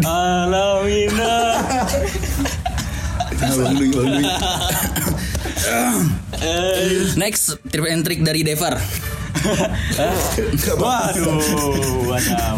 Alamina 0.06 1.36
Ah, 3.44 3.52
Bang 3.60 3.76
Nui, 3.76 3.92
Bang 3.92 4.08
Nui. 4.08 4.24
Next 7.20 7.60
tip 7.68 7.84
and 7.84 8.04
trick 8.08 8.24
dari 8.24 8.42
Devar. 8.42 8.80
Waduh 10.80 12.08
Waduh 12.08 12.58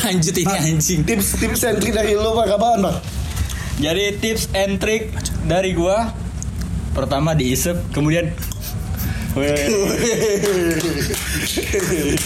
Lanjut 0.00 0.34
ini 0.36 0.56
anjing. 0.56 1.00
Tips 1.04 1.36
tips 1.36 1.60
and 1.68 1.78
trick 1.80 1.94
dari 1.94 2.14
lo 2.16 2.34
pak 2.34 2.56
apaan 2.56 2.82
pak? 2.82 2.96
Jadi 3.80 4.04
tips 4.20 4.48
and 4.52 4.80
trick 4.80 5.12
dari 5.44 5.72
gua 5.72 6.12
Pertama 6.92 7.32
diisep 7.32 7.76
Kemudian 7.94 8.32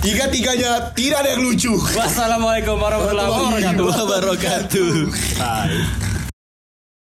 Tiga 0.00 0.32
tiganya 0.32 0.92
tidak 0.96 1.24
ada 1.24 1.36
yang 1.36 1.44
lucu. 1.44 1.76
Wassalamualaikum 1.76 2.80
warahmatullahi 2.80 3.28
wabarakatuh 3.28 3.84
Wabarakatuh. 3.84 4.92
Bye. 5.36 6.08